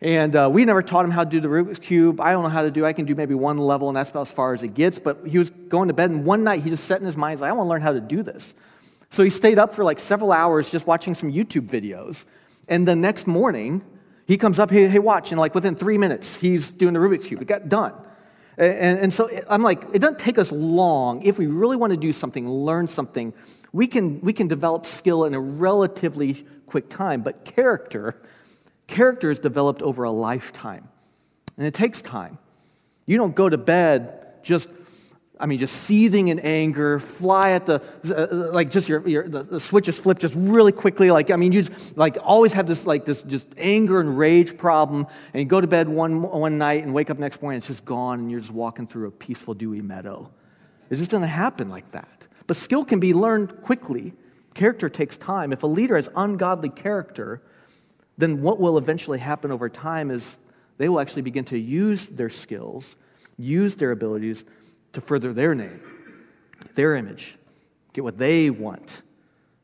And 0.00 0.34
uh, 0.34 0.48
we 0.50 0.64
never 0.64 0.82
taught 0.82 1.04
him 1.04 1.10
how 1.10 1.24
to 1.24 1.30
do 1.30 1.40
the 1.40 1.48
Rubik's 1.48 1.78
Cube. 1.78 2.20
I 2.20 2.32
don't 2.32 2.42
know 2.42 2.48
how 2.48 2.62
to 2.62 2.70
do 2.70 2.86
I 2.86 2.92
can 2.92 3.04
do 3.04 3.14
maybe 3.14 3.34
one 3.34 3.58
level, 3.58 3.88
and 3.88 3.96
that's 3.96 4.10
about 4.10 4.28
as 4.28 4.32
far 4.32 4.54
as 4.54 4.62
it 4.62 4.74
gets. 4.74 4.98
But 4.98 5.26
he 5.26 5.38
was 5.38 5.50
going 5.50 5.88
to 5.88 5.94
bed, 5.94 6.10
and 6.10 6.24
one 6.24 6.42
night 6.42 6.62
he 6.62 6.70
just 6.70 6.84
set 6.84 7.00
in 7.00 7.06
his 7.06 7.16
mind, 7.16 7.40
like, 7.40 7.50
I 7.50 7.52
want 7.52 7.66
to 7.66 7.70
learn 7.70 7.82
how 7.82 7.92
to 7.92 8.00
do 8.00 8.22
this. 8.22 8.54
So 9.10 9.22
he 9.22 9.30
stayed 9.30 9.58
up 9.58 9.74
for 9.74 9.84
like 9.84 9.98
several 9.98 10.32
hours 10.32 10.70
just 10.70 10.86
watching 10.86 11.14
some 11.14 11.30
YouTube 11.30 11.68
videos. 11.68 12.24
And 12.68 12.86
the 12.86 12.96
next 12.96 13.26
morning, 13.26 13.82
he 14.26 14.38
comes 14.38 14.58
up, 14.58 14.70
hey, 14.70 14.88
hey, 14.88 14.98
watch, 14.98 15.32
and 15.32 15.40
like 15.40 15.54
within 15.54 15.74
three 15.74 15.98
minutes, 15.98 16.36
he's 16.36 16.70
doing 16.70 16.94
the 16.94 17.00
Rubik's 17.00 17.26
Cube. 17.26 17.42
It 17.42 17.48
got 17.48 17.68
done. 17.68 17.92
And, 18.56 18.98
and 18.98 19.12
so 19.12 19.28
I'm 19.48 19.62
like, 19.62 19.82
it 19.92 19.98
doesn't 19.98 20.18
take 20.18 20.38
us 20.38 20.52
long. 20.52 21.22
If 21.22 21.38
we 21.38 21.46
really 21.46 21.76
want 21.76 21.92
to 21.92 21.96
do 21.96 22.12
something, 22.12 22.48
learn 22.48 22.86
something, 22.86 23.32
we 23.72 23.86
can, 23.86 24.20
we 24.20 24.32
can 24.32 24.48
develop 24.48 24.86
skill 24.86 25.24
in 25.24 25.34
a 25.34 25.40
relatively 25.40 26.46
quick 26.66 26.88
time. 26.88 27.22
But 27.22 27.44
character, 27.44 28.20
character 28.86 29.30
is 29.30 29.38
developed 29.38 29.82
over 29.82 30.04
a 30.04 30.10
lifetime. 30.10 30.88
And 31.56 31.66
it 31.66 31.74
takes 31.74 32.02
time. 32.02 32.38
You 33.06 33.16
don't 33.16 33.34
go 33.34 33.48
to 33.48 33.58
bed 33.58 34.42
just 34.42 34.68
I 35.42 35.46
mean, 35.46 35.58
just 35.58 35.74
seething 35.74 36.28
in 36.28 36.38
anger, 36.38 37.00
fly 37.00 37.50
at 37.50 37.66
the, 37.66 37.82
uh, 38.08 38.52
like 38.52 38.70
just 38.70 38.88
your, 38.88 39.06
your 39.08 39.26
the, 39.26 39.42
the 39.42 39.58
switch 39.58 39.88
is 39.88 39.98
flipped 39.98 40.20
just 40.20 40.34
really 40.36 40.70
quickly. 40.70 41.10
Like, 41.10 41.32
I 41.32 41.36
mean, 41.36 41.50
you 41.50 41.64
just 41.64 41.96
like 41.96 42.16
always 42.22 42.52
have 42.52 42.68
this, 42.68 42.86
like 42.86 43.04
this 43.04 43.22
just 43.22 43.48
anger 43.58 43.98
and 43.98 44.16
rage 44.16 44.56
problem. 44.56 45.04
And 45.34 45.40
you 45.40 45.44
go 45.44 45.60
to 45.60 45.66
bed 45.66 45.88
one, 45.88 46.22
one 46.22 46.58
night 46.58 46.84
and 46.84 46.94
wake 46.94 47.10
up 47.10 47.18
next 47.18 47.42
morning, 47.42 47.58
it's 47.58 47.66
just 47.66 47.84
gone, 47.84 48.20
and 48.20 48.30
you're 48.30 48.38
just 48.38 48.52
walking 48.52 48.86
through 48.86 49.08
a 49.08 49.10
peaceful, 49.10 49.52
dewy 49.52 49.82
meadow. 49.82 50.30
It 50.90 50.96
just 50.96 51.10
doesn't 51.10 51.28
happen 51.28 51.68
like 51.68 51.90
that. 51.90 52.28
But 52.46 52.56
skill 52.56 52.84
can 52.84 53.00
be 53.00 53.12
learned 53.12 53.62
quickly. 53.62 54.12
Character 54.54 54.88
takes 54.88 55.16
time. 55.16 55.52
If 55.52 55.64
a 55.64 55.66
leader 55.66 55.96
has 55.96 56.08
ungodly 56.14 56.68
character, 56.68 57.42
then 58.16 58.42
what 58.42 58.60
will 58.60 58.78
eventually 58.78 59.18
happen 59.18 59.50
over 59.50 59.68
time 59.68 60.12
is 60.12 60.38
they 60.78 60.88
will 60.88 61.00
actually 61.00 61.22
begin 61.22 61.44
to 61.46 61.58
use 61.58 62.06
their 62.06 62.30
skills, 62.30 62.94
use 63.36 63.74
their 63.74 63.90
abilities 63.90 64.44
to 64.92 65.00
further 65.00 65.32
their 65.32 65.54
name, 65.54 65.80
their 66.74 66.94
image, 66.94 67.36
get 67.92 68.04
what 68.04 68.18
they 68.18 68.50
want. 68.50 69.02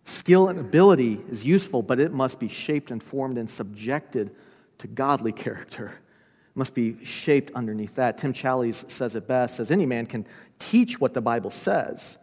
Skill 0.05 0.49
and 0.49 0.59
ability 0.59 1.21
is 1.31 1.45
useful, 1.45 1.83
but 1.83 2.01
it 2.01 2.13
must 2.13 2.39
be 2.39 2.49
shaped 2.49 2.91
and 2.91 3.03
formed 3.03 3.37
and 3.37 3.49
subjected 3.49 4.35
to 4.79 4.87
godly 4.87 5.33
character. 5.45 5.89
It 5.89 6.57
must 6.57 6.75
be 6.75 7.05
shaped 7.05 7.53
underneath 7.55 7.95
that. 7.97 8.19
Tim 8.19 8.33
Challies 8.33 8.91
says 8.91 9.15
it 9.15 9.27
best, 9.27 9.57
says 9.57 9.71
any 9.71 9.87
man 9.87 10.07
can 10.07 10.27
teach 10.59 11.01
what 11.01 11.15
the 11.15 11.21
Bible 11.21 11.51
says, 11.51 12.19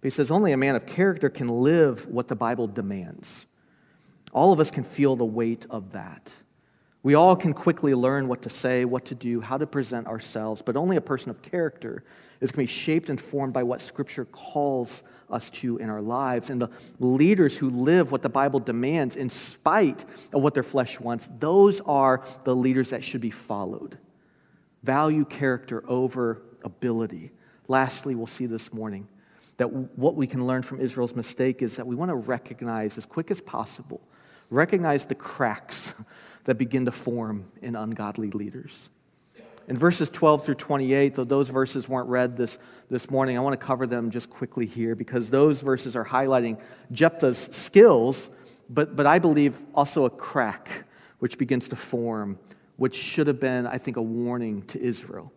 but 0.00 0.06
he 0.06 0.10
says 0.10 0.30
only 0.30 0.52
a 0.52 0.56
man 0.56 0.76
of 0.76 0.86
character 0.86 1.28
can 1.28 1.48
live 1.48 2.06
what 2.06 2.28
the 2.28 2.36
Bible 2.36 2.66
demands. 2.66 3.46
All 4.32 4.52
of 4.52 4.60
us 4.60 4.70
can 4.70 4.84
feel 4.84 5.16
the 5.16 5.24
weight 5.24 5.66
of 5.70 5.92
that. 5.92 6.32
We 7.02 7.14
all 7.14 7.36
can 7.36 7.54
quickly 7.54 7.94
learn 7.94 8.28
what 8.28 8.42
to 8.42 8.50
say, 8.50 8.84
what 8.84 9.06
to 9.06 9.14
do, 9.14 9.40
how 9.40 9.56
to 9.56 9.66
present 9.66 10.06
ourselves, 10.06 10.62
but 10.62 10.76
only 10.76 10.96
a 10.96 11.00
person 11.00 11.30
of 11.30 11.42
character 11.42 12.04
is 12.40 12.52
going 12.52 12.66
to 12.66 12.72
be 12.72 12.78
shaped 12.78 13.10
and 13.10 13.20
formed 13.20 13.52
by 13.52 13.62
what 13.62 13.80
Scripture 13.80 14.24
calls 14.26 15.02
us 15.30 15.50
to 15.50 15.78
in 15.78 15.90
our 15.90 16.00
lives. 16.00 16.50
And 16.50 16.60
the 16.60 16.70
leaders 16.98 17.56
who 17.56 17.70
live 17.70 18.12
what 18.12 18.22
the 18.22 18.28
Bible 18.28 18.60
demands 18.60 19.16
in 19.16 19.28
spite 19.28 20.04
of 20.32 20.42
what 20.42 20.54
their 20.54 20.62
flesh 20.62 21.00
wants, 21.00 21.28
those 21.38 21.80
are 21.80 22.24
the 22.44 22.54
leaders 22.54 22.90
that 22.90 23.04
should 23.04 23.20
be 23.20 23.30
followed. 23.30 23.98
Value 24.82 25.24
character 25.24 25.84
over 25.88 26.42
ability. 26.64 27.32
Lastly, 27.66 28.14
we'll 28.14 28.26
see 28.26 28.46
this 28.46 28.72
morning 28.72 29.08
that 29.58 29.66
what 29.66 30.14
we 30.14 30.26
can 30.26 30.46
learn 30.46 30.62
from 30.62 30.80
Israel's 30.80 31.14
mistake 31.14 31.62
is 31.62 31.76
that 31.76 31.86
we 31.86 31.96
want 31.96 32.10
to 32.10 32.14
recognize 32.14 32.96
as 32.96 33.04
quick 33.04 33.30
as 33.30 33.40
possible, 33.40 34.00
recognize 34.50 35.04
the 35.04 35.14
cracks 35.14 35.94
that 36.44 36.56
begin 36.56 36.84
to 36.86 36.92
form 36.92 37.50
in 37.60 37.76
ungodly 37.76 38.30
leaders. 38.30 38.88
In 39.68 39.76
verses 39.76 40.08
12 40.08 40.46
through 40.46 40.54
28, 40.54 41.14
though 41.14 41.24
those 41.24 41.50
verses 41.50 41.88
weren't 41.88 42.08
read 42.08 42.38
this, 42.38 42.58
this 42.90 43.10
morning, 43.10 43.36
I 43.36 43.42
want 43.42 43.52
to 43.52 43.64
cover 43.64 43.86
them 43.86 44.10
just 44.10 44.30
quickly 44.30 44.64
here 44.64 44.94
because 44.94 45.28
those 45.28 45.60
verses 45.60 45.94
are 45.94 46.06
highlighting 46.06 46.58
Jephthah's 46.90 47.50
skills, 47.52 48.30
but, 48.70 48.96
but 48.96 49.04
I 49.04 49.18
believe 49.18 49.60
also 49.74 50.06
a 50.06 50.10
crack 50.10 50.84
which 51.18 51.36
begins 51.36 51.68
to 51.68 51.76
form, 51.76 52.38
which 52.76 52.94
should 52.94 53.26
have 53.26 53.40
been, 53.40 53.66
I 53.66 53.76
think, 53.76 53.98
a 53.98 54.02
warning 54.02 54.62
to 54.68 54.80
Israel. 54.80 55.32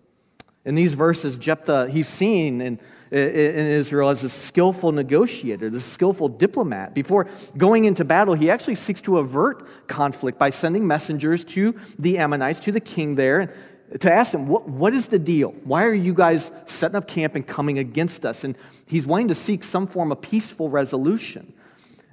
In 0.63 0.76
these 0.76 0.94
verses, 0.94 1.38
Jephthah, 1.38 1.89
he's 1.89 2.08
seen 2.08 2.62
in, 2.62 2.80
in 3.10 3.67
Israel 3.67 4.10
as 4.10 4.24
a 4.24 4.30
skillful 4.30 4.91
negotiator, 4.91 5.72
the 5.72 5.82
skillful 5.82 6.30
diplomat. 6.30 6.94
Before 6.94 7.28
going 7.58 7.86
into 7.86 8.06
battle, 8.06 8.36
he 8.36 8.52
actually 8.52 8.76
seeks 8.76 9.02
to 9.02 9.17
avert 9.17 9.88
conflict 9.88 10.38
by 10.38 10.52
sending 10.52 10.86
messengers 10.86 11.44
to 11.46 11.76
the 11.98 12.20
Ammonites, 12.20 12.60
to 12.62 12.72
the 12.72 12.80
king 12.80 13.15
there, 13.15 13.52
to 13.99 14.12
ask 14.12 14.34
him, 14.34 14.47
what, 14.47 14.67
what 14.67 14.93
is 14.93 15.08
the 15.08 15.19
deal? 15.19 15.51
Why 15.63 15.84
are 15.84 15.93
you 15.93 16.13
guys 16.13 16.51
setting 16.65 16.95
up 16.95 17.08
camp 17.08 17.36
and 17.36 17.45
coming 17.45 17.80
against 17.80 18.25
us? 18.25 18.43
And 18.43 18.56
he's 18.86 19.06
wanting 19.06 19.27
to 19.30 19.36
seek 19.36 19.63
some 19.63 19.88
form 19.88 20.12
of 20.12 20.21
peaceful 20.21 20.69
resolution. 20.69 21.54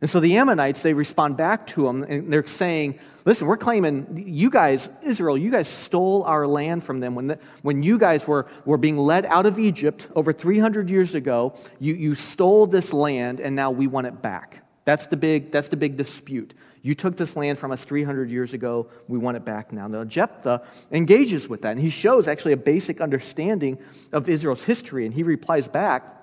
And 0.01 0.09
so 0.09 0.21
the 0.21 0.37
Ammonites, 0.37 0.83
they 0.83 0.95
respond 0.95 1.37
back 1.37 1.67
to 1.69 1.89
him 1.89 2.05
and 2.05 2.33
they're 2.33 2.47
saying, 2.47 2.99
Listen, 3.25 3.47
we're 3.47 3.59
claiming 3.59 4.25
you 4.27 4.49
guys, 4.49 4.89
Israel, 5.03 5.37
you 5.37 5.51
guys 5.51 5.69
stole 5.69 6.23
our 6.23 6.47
land 6.47 6.83
from 6.83 7.01
them. 7.01 7.15
When, 7.15 7.27
the, 7.27 7.39
when 7.61 7.83
you 7.83 7.99
guys 7.99 8.27
were, 8.27 8.47
were 8.65 8.79
being 8.79 8.97
led 8.97 9.27
out 9.27 9.45
of 9.45 9.59
Egypt 9.59 10.09
over 10.17 10.33
300 10.33 10.89
years 10.89 11.15
ago, 11.15 11.55
you, 11.79 11.95
you 11.95 12.15
stole 12.15 12.67
this 12.67 12.91
land 12.95 13.39
and 13.41 13.55
now 13.55 13.71
we 13.71 13.87
want 13.87 14.07
it 14.07 14.23
back. 14.23 14.65
That's 14.87 15.09
the 15.09 15.19
big, 15.19 15.53
that's 15.53 15.69
the 15.69 15.77
big 15.77 15.99
dispute. 15.99 16.55
You 16.83 16.95
took 16.95 17.17
this 17.17 17.37
land 17.37 17.59
from 17.59 17.73
us 17.73 17.85
300 17.85 18.31
years 18.31 18.53
ago. 18.53 18.89
We 19.09 19.19
want 19.19 19.37
it 19.37 19.45
back 19.45 19.73
now. 19.73 19.89
Now, 19.89 20.05
Jephthah 20.05 20.63
engages 20.91 21.49
with 21.49 21.63
that, 21.63 21.73
and 21.73 21.81
he 21.81 21.91
shows 21.91 22.29
actually 22.29 22.53
a 22.53 22.59
basic 22.59 23.01
understanding 23.01 23.79
of 24.13 24.29
Israel's 24.29 24.65
history, 24.65 25.05
and 25.05 25.15
he 25.15 25.23
replies 25.23 25.69
back 25.69 26.15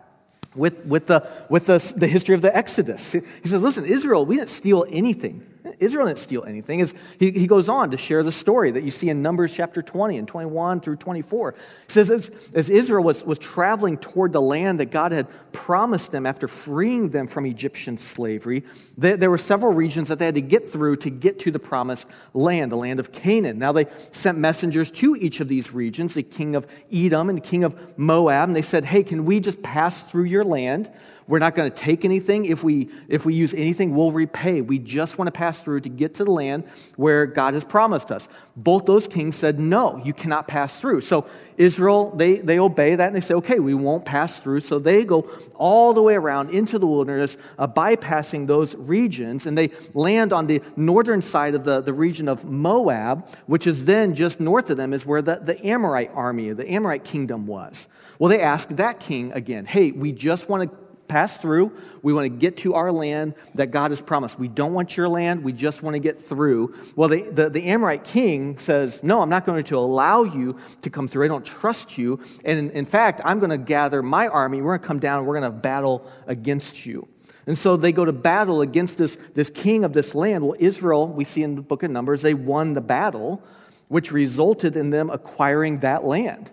with, 0.55 0.85
with, 0.85 1.07
the, 1.07 1.27
with 1.49 1.65
the, 1.65 1.93
the 1.97 2.07
history 2.07 2.35
of 2.35 2.41
the 2.41 2.55
Exodus. 2.55 3.11
He 3.11 3.21
says, 3.43 3.61
Listen, 3.61 3.85
Israel, 3.85 4.25
we 4.25 4.37
didn't 4.37 4.49
steal 4.49 4.85
anything. 4.89 5.45
Israel 5.80 6.08
didn't 6.08 6.19
steal 6.19 6.43
anything. 6.43 6.86
He, 7.19 7.32
he 7.32 7.47
goes 7.47 7.69
on 7.69 7.91
to 7.91 7.97
share 7.97 8.23
the 8.23 8.32
story 8.32 8.71
that 8.71 8.84
you 8.84 8.91
see 8.91 9.10
in 9.10 9.21
Numbers 9.21 9.54
chapter 9.54 9.82
20 9.82 10.17
and 10.17 10.28
21 10.28 10.82
through 10.82 10.97
24. 10.97 11.56
He 11.88 11.93
says, 11.93 12.12
as, 12.12 12.32
as 12.54 12.69
Israel 12.69 13.04
was, 13.04 13.23
was 13.23 13.39
traveling 13.39 13.97
toward 13.97 14.32
the 14.34 14.41
land 14.41 14.80
that 14.80 14.91
God 14.91 15.12
had 15.12 15.28
promised 15.51 16.12
them 16.12 16.25
after 16.25 16.47
freeing 16.47 17.10
them 17.10 17.28
from 17.28 17.45
Egyptian 17.45 17.97
slavery, 17.97 18.63
they, 18.97 19.15
there 19.15 19.30
were 19.30 19.38
several 19.38 19.73
regions 19.73 20.10
that 20.10 20.19
they 20.19 20.25
had 20.25 20.36
to 20.36 20.41
get 20.41 20.67
through 20.67 20.97
to 20.97 21.10
get 21.10 21.39
to 21.39 21.51
the 21.51 21.60
promised 21.60 22.08
land, 22.34 22.71
the 22.71 22.78
land 22.78 22.99
of 22.99 23.12
Canaan. 23.12 23.58
Now 23.58 23.71
they 23.71 23.88
sent 24.12 24.38
messengers 24.38 24.91
to 24.91 25.15
each 25.15 25.39
of 25.39 25.47
these 25.47 25.73
regions, 25.73 26.13
the 26.13 26.23
king 26.23 26.56
of 26.56 26.67
Edom 26.91 27.30
and 27.30 27.38
the 27.38 27.41
king 27.41 27.63
of 27.63 27.97
Moab, 27.97 28.49
and 28.49 28.56
they 28.56 28.62
said, 28.62 28.86
Hey, 28.86 29.04
can 29.04 29.25
we 29.25 29.39
just 29.39 29.63
pass 29.63 30.04
through 30.04 30.25
your 30.25 30.43
land? 30.43 30.91
We're 31.28 31.39
not 31.39 31.56
going 31.56 31.71
to 31.71 31.75
take 31.75 32.06
anything. 32.06 32.45
If 32.45 32.63
we, 32.63 32.89
if 33.08 33.25
we 33.25 33.34
use 33.34 33.54
anything, 33.54 33.95
we'll 33.95 34.12
repay. 34.12 34.62
We 34.62 34.78
just 34.78 35.17
want 35.17 35.28
to 35.28 35.32
pass 35.32 35.54
through 35.61 35.81
to 35.81 35.89
get 35.89 36.15
to 36.15 36.23
the 36.23 36.31
land 36.31 36.63
where 36.95 37.25
God 37.25 37.53
has 37.53 37.63
promised 37.63 38.11
us. 38.11 38.27
Both 38.55 38.85
those 38.85 39.07
kings 39.07 39.35
said, 39.35 39.59
No, 39.59 40.01
you 40.03 40.13
cannot 40.13 40.47
pass 40.47 40.79
through. 40.79 41.01
So 41.01 41.25
Israel, 41.57 42.11
they, 42.11 42.35
they 42.35 42.59
obey 42.59 42.95
that 42.95 43.07
and 43.07 43.15
they 43.15 43.21
say, 43.21 43.33
Okay, 43.35 43.59
we 43.59 43.73
won't 43.73 44.05
pass 44.05 44.37
through. 44.37 44.61
So 44.61 44.79
they 44.79 45.03
go 45.03 45.29
all 45.55 45.93
the 45.93 46.01
way 46.01 46.15
around 46.15 46.51
into 46.51 46.79
the 46.79 46.87
wilderness, 46.87 47.37
uh, 47.57 47.67
bypassing 47.67 48.47
those 48.47 48.75
regions, 48.75 49.45
and 49.45 49.57
they 49.57 49.71
land 49.93 50.33
on 50.33 50.47
the 50.47 50.61
northern 50.75 51.21
side 51.21 51.55
of 51.55 51.63
the, 51.63 51.81
the 51.81 51.93
region 51.93 52.27
of 52.27 52.45
Moab, 52.45 53.27
which 53.47 53.67
is 53.67 53.85
then 53.85 54.15
just 54.15 54.39
north 54.39 54.69
of 54.69 54.77
them, 54.77 54.93
is 54.93 55.05
where 55.05 55.21
the, 55.21 55.35
the 55.35 55.65
Amorite 55.65 56.11
army, 56.13 56.51
the 56.53 56.69
Amorite 56.69 57.03
kingdom 57.03 57.47
was. 57.47 57.87
Well, 58.19 58.29
they 58.29 58.41
ask 58.41 58.69
that 58.69 58.99
king 58.99 59.33
again, 59.33 59.65
Hey, 59.65 59.91
we 59.91 60.11
just 60.11 60.47
want 60.49 60.69
to 60.69 60.85
pass 61.07 61.37
through. 61.37 61.71
We 62.01 62.13
want 62.13 62.25
to 62.25 62.29
get 62.29 62.57
to 62.57 62.73
our 62.73 62.91
land 62.91 63.35
that 63.55 63.71
God 63.71 63.91
has 63.91 64.01
promised. 64.01 64.39
We 64.39 64.47
don't 64.47 64.73
want 64.73 64.97
your 64.97 65.07
land. 65.07 65.43
We 65.43 65.53
just 65.53 65.83
want 65.83 65.95
to 65.95 65.99
get 65.99 66.19
through. 66.19 66.75
Well, 66.95 67.09
the, 67.09 67.23
the, 67.23 67.49
the, 67.49 67.63
Amorite 67.63 68.03
king 68.03 68.57
says, 68.57 69.03
No, 69.03 69.21
I'm 69.21 69.29
not 69.29 69.45
going 69.45 69.63
to 69.63 69.77
allow 69.77 70.23
you 70.23 70.57
to 70.81 70.89
come 70.89 71.07
through. 71.07 71.25
I 71.25 71.27
don't 71.27 71.45
trust 71.45 71.97
you. 71.97 72.19
And 72.43 72.59
in, 72.59 72.71
in 72.71 72.85
fact, 72.85 73.21
I'm 73.23 73.39
going 73.39 73.51
to 73.51 73.57
gather 73.57 74.01
my 74.01 74.27
army. 74.27 74.61
We're 74.61 74.77
going 74.77 74.81
to 74.81 74.87
come 74.87 74.99
down. 74.99 75.25
We're 75.25 75.39
going 75.39 75.51
to 75.51 75.57
battle 75.57 76.09
against 76.27 76.85
you. 76.85 77.07
And 77.47 77.57
so 77.57 77.77
they 77.77 77.91
go 77.91 78.05
to 78.05 78.13
battle 78.13 78.61
against 78.61 78.97
this, 78.97 79.17
this 79.33 79.49
king 79.49 79.83
of 79.83 79.93
this 79.93 80.15
land. 80.15 80.43
Well, 80.43 80.55
Israel, 80.59 81.07
we 81.07 81.25
see 81.25 81.43
in 81.43 81.55
the 81.55 81.61
book 81.61 81.83
of 81.83 81.91
Numbers, 81.91 82.21
they 82.21 82.33
won 82.33 82.73
the 82.73 82.81
battle, 82.81 83.43
which 83.87 84.11
resulted 84.11 84.75
in 84.75 84.89
them 84.89 85.09
acquiring 85.09 85.79
that 85.79 86.03
land. 86.03 86.51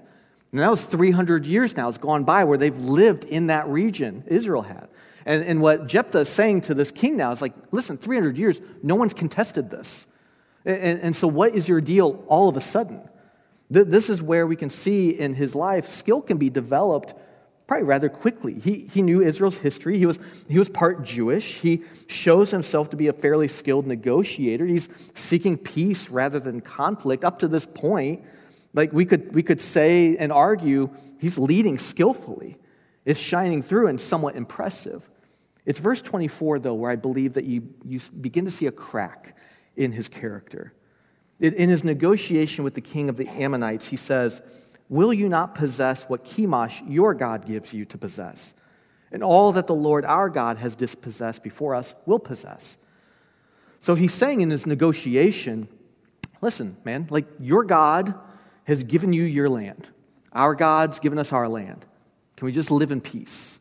And 0.53 0.61
that 0.61 0.71
was 0.71 0.85
300 0.85 1.47
years 1.47 1.77
now. 1.77 1.89
It's 1.89 1.99
gone 1.99 2.25
by 2.25 2.45
where 2.45 2.59
they've 2.59 2.79
lived 2.79 3.25
in 3.25 3.47
that 3.47 3.67
region, 3.69 4.25
Israel 4.27 4.63
had. 4.63 4.89
And, 5.25 5.43
and 5.45 5.61
what 5.61 5.87
Jephthah 5.87 6.21
is 6.21 6.29
saying 6.29 6.63
to 6.63 6.75
this 6.75 6.91
king 6.91 7.17
now 7.17 7.33
is 7.33 7.41
like, 7.41 7.55
listen, 7.71 7.97
300 7.97 8.37
years, 8.37 8.61
no 8.83 8.95
one's 8.95 9.15
contested 9.15 9.71
this. 9.71 10.07
And, 10.65 11.01
and 11.01 11.17
so, 11.17 11.27
what 11.27 11.55
is 11.55 11.69
your 11.69 11.81
deal 11.81 12.23
all 12.27 12.49
of 12.49 12.57
a 12.57 12.61
sudden? 12.61 13.03
This 13.71 14.11
is 14.11 14.21
where 14.21 14.47
we 14.47 14.55
can 14.55 14.69
see 14.69 15.11
in 15.11 15.33
his 15.33 15.55
life 15.55 15.89
skill 15.89 16.21
can 16.21 16.37
be 16.37 16.51
developed 16.51 17.15
probably 17.67 17.85
rather 17.85 18.11
quickly. 18.11 18.53
He, 18.53 18.87
he 18.93 19.01
knew 19.01 19.23
Israel's 19.23 19.57
history. 19.57 19.97
He 19.97 20.05
was, 20.05 20.19
he 20.47 20.59
was 20.59 20.69
part 20.69 21.03
Jewish. 21.05 21.55
He 21.55 21.83
shows 22.07 22.51
himself 22.51 22.91
to 22.91 22.99
be 22.99 23.07
a 23.07 23.15
fairly 23.15 23.49
skilled 23.49 23.87
negotiator. 23.87 24.67
He's 24.67 24.91
seeking 25.15 25.57
peace 25.57 26.11
rather 26.11 26.39
than 26.39 26.61
conflict. 26.61 27.25
Up 27.25 27.39
to 27.39 27.49
this 27.49 27.65
point, 27.65 28.23
like 28.75 28.93
we 28.93 29.05
could, 29.05 29.35
we 29.35 29.43
could 29.43 29.61
say 29.61 30.17
and 30.17 30.33
argue, 30.33 30.91
he's 31.19 31.39
leading 31.39 31.79
skillfully. 31.79 32.57
It's 33.05 33.21
shining 33.21 33.63
through 33.63 33.89
and 33.89 34.01
somewhat 34.01 34.37
impressive. 34.37 35.09
It's 35.65 35.79
verse 35.79 36.03
24, 36.03 36.61
though, 36.61 36.75
where 36.75 36.91
I 36.91 36.97
believe 36.97 37.35
that 37.35 37.45
you, 37.45 37.69
you 37.85 38.01
begin 38.21 38.45
to 38.47 38.51
see 38.51 38.67
a 38.67 38.73
crack 38.73 39.37
in 39.77 39.93
his 39.93 40.09
character. 40.09 40.73
In 41.41 41.69
his 41.69 41.83
negotiation 41.83 42.63
with 42.63 42.75
the 42.75 42.81
king 42.81 43.09
of 43.09 43.17
the 43.17 43.29
Ammonites, 43.29 43.89
he 43.89 43.97
says, 43.97 44.43
will 44.89 45.13
you 45.13 45.29
not 45.29 45.55
possess 45.55 46.05
what 46.05 46.25
Chemosh, 46.25 46.83
your 46.89 47.15
God, 47.15 47.47
gives 47.47 47.73
you 47.73 47.85
to 47.87 47.99
possess? 47.99 48.55
And 49.11 49.23
all 49.23 49.53
that 49.53 49.67
the 49.67 49.75
Lord 49.75 50.05
our 50.05 50.31
God 50.31 50.57
has 50.59 50.75
dispossessed 50.77 51.43
before 51.43 51.75
us 51.75 51.95
will 52.07 52.19
possess. 52.19 52.79
So 53.81 53.95
he's 53.95 54.15
saying 54.15 54.41
in 54.41 54.51
his 54.51 54.67
negotiation, 54.67 55.69
listen, 56.41 56.77
man, 56.85 57.09
like 57.11 57.27
your 57.41 57.65
God 57.65 58.15
has 58.65 58.85
given 58.85 59.13
you 59.13 59.25
your 59.25 59.49
land. 59.49 59.89
Our 60.33 60.55
God's 60.55 60.99
given 60.99 61.19
us 61.19 61.33
our 61.33 61.49
land. 61.49 61.85
Can 62.37 62.47
we 62.47 62.53
just 62.53 62.71
live 62.71 62.91
in 62.91 63.01
peace? 63.01 63.59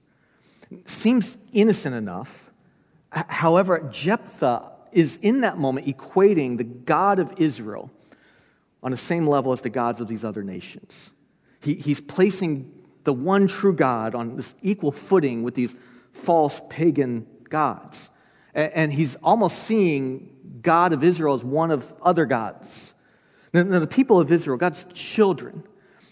Seems 0.86 1.38
innocent 1.52 1.96
enough. 1.96 2.52
However, 3.12 3.88
Jephthah 3.92 4.72
is 4.92 5.18
in 5.22 5.42
that 5.42 5.58
moment 5.58 5.88
equating 5.88 6.58
the 6.58 6.64
God 6.64 7.20
of 7.20 7.34
Israel 7.38 7.92
on 8.84 8.92
the 8.92 8.98
same 8.98 9.28
level 9.28 9.52
as 9.52 9.62
the 9.62 9.70
gods 9.70 10.02
of 10.02 10.08
these 10.08 10.24
other 10.24 10.44
nations. 10.44 11.10
He, 11.62 11.76
he's 11.76 12.02
placing 12.02 12.72
the 13.04 13.14
one 13.14 13.48
true 13.48 13.74
God 13.74 14.16
on 14.16 14.36
this 14.36 14.56
equal 14.62 14.92
footing 14.92 15.44
with 15.44 15.56
these 15.56 15.76
false 16.12 16.62
pagan 16.70 17.28
gods. 17.50 18.10
And, 18.54 18.74
and 18.74 18.94
he's 18.94 19.16
almost 19.18 19.60
seeing 19.60 20.60
God 20.62 20.94
of 20.94 21.04
Israel 21.04 21.34
as 21.34 21.44
one 21.44 21.72
of 21.72 21.94
other 22.02 22.26
gods. 22.26 22.94
Now, 23.54 23.80
the 23.80 23.88
people 23.88 24.20
of 24.20 24.32
Israel, 24.32 24.58
God's 24.58 24.86
children, 24.94 25.64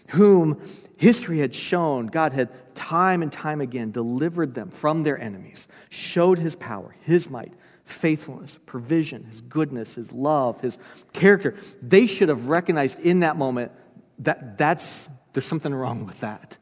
whom 0.10 0.62
history 0.98 1.40
had 1.40 1.56
shown 1.56 2.08
God 2.08 2.34
had 2.34 2.50
time 2.76 3.22
and 3.22 3.32
time 3.32 3.62
again 3.62 3.92
delivered 3.92 4.54
them 4.54 4.70
from 4.70 5.04
their 5.04 5.18
enemies, 5.20 5.68
showed 5.90 6.40
his 6.40 6.56
power, 6.56 6.96
his 7.02 7.30
might, 7.30 7.54
faithfulness, 7.86 8.60
provision, 8.66 9.24
his 9.24 9.42
goodness, 9.42 9.96
his 9.96 10.12
love, 10.12 10.60
his 10.62 10.78
character. 11.14 11.56
They 11.82 12.08
should 12.08 12.30
have 12.30 12.48
recognized 12.48 13.00
in 13.00 13.22
that 13.22 13.38
moment 13.38 13.72
that 14.20 14.58
that's, 14.58 15.10
there's 15.34 15.46
something 15.46 15.74
wrong 15.74 16.06
with 16.06 16.20
that. 16.20 16.58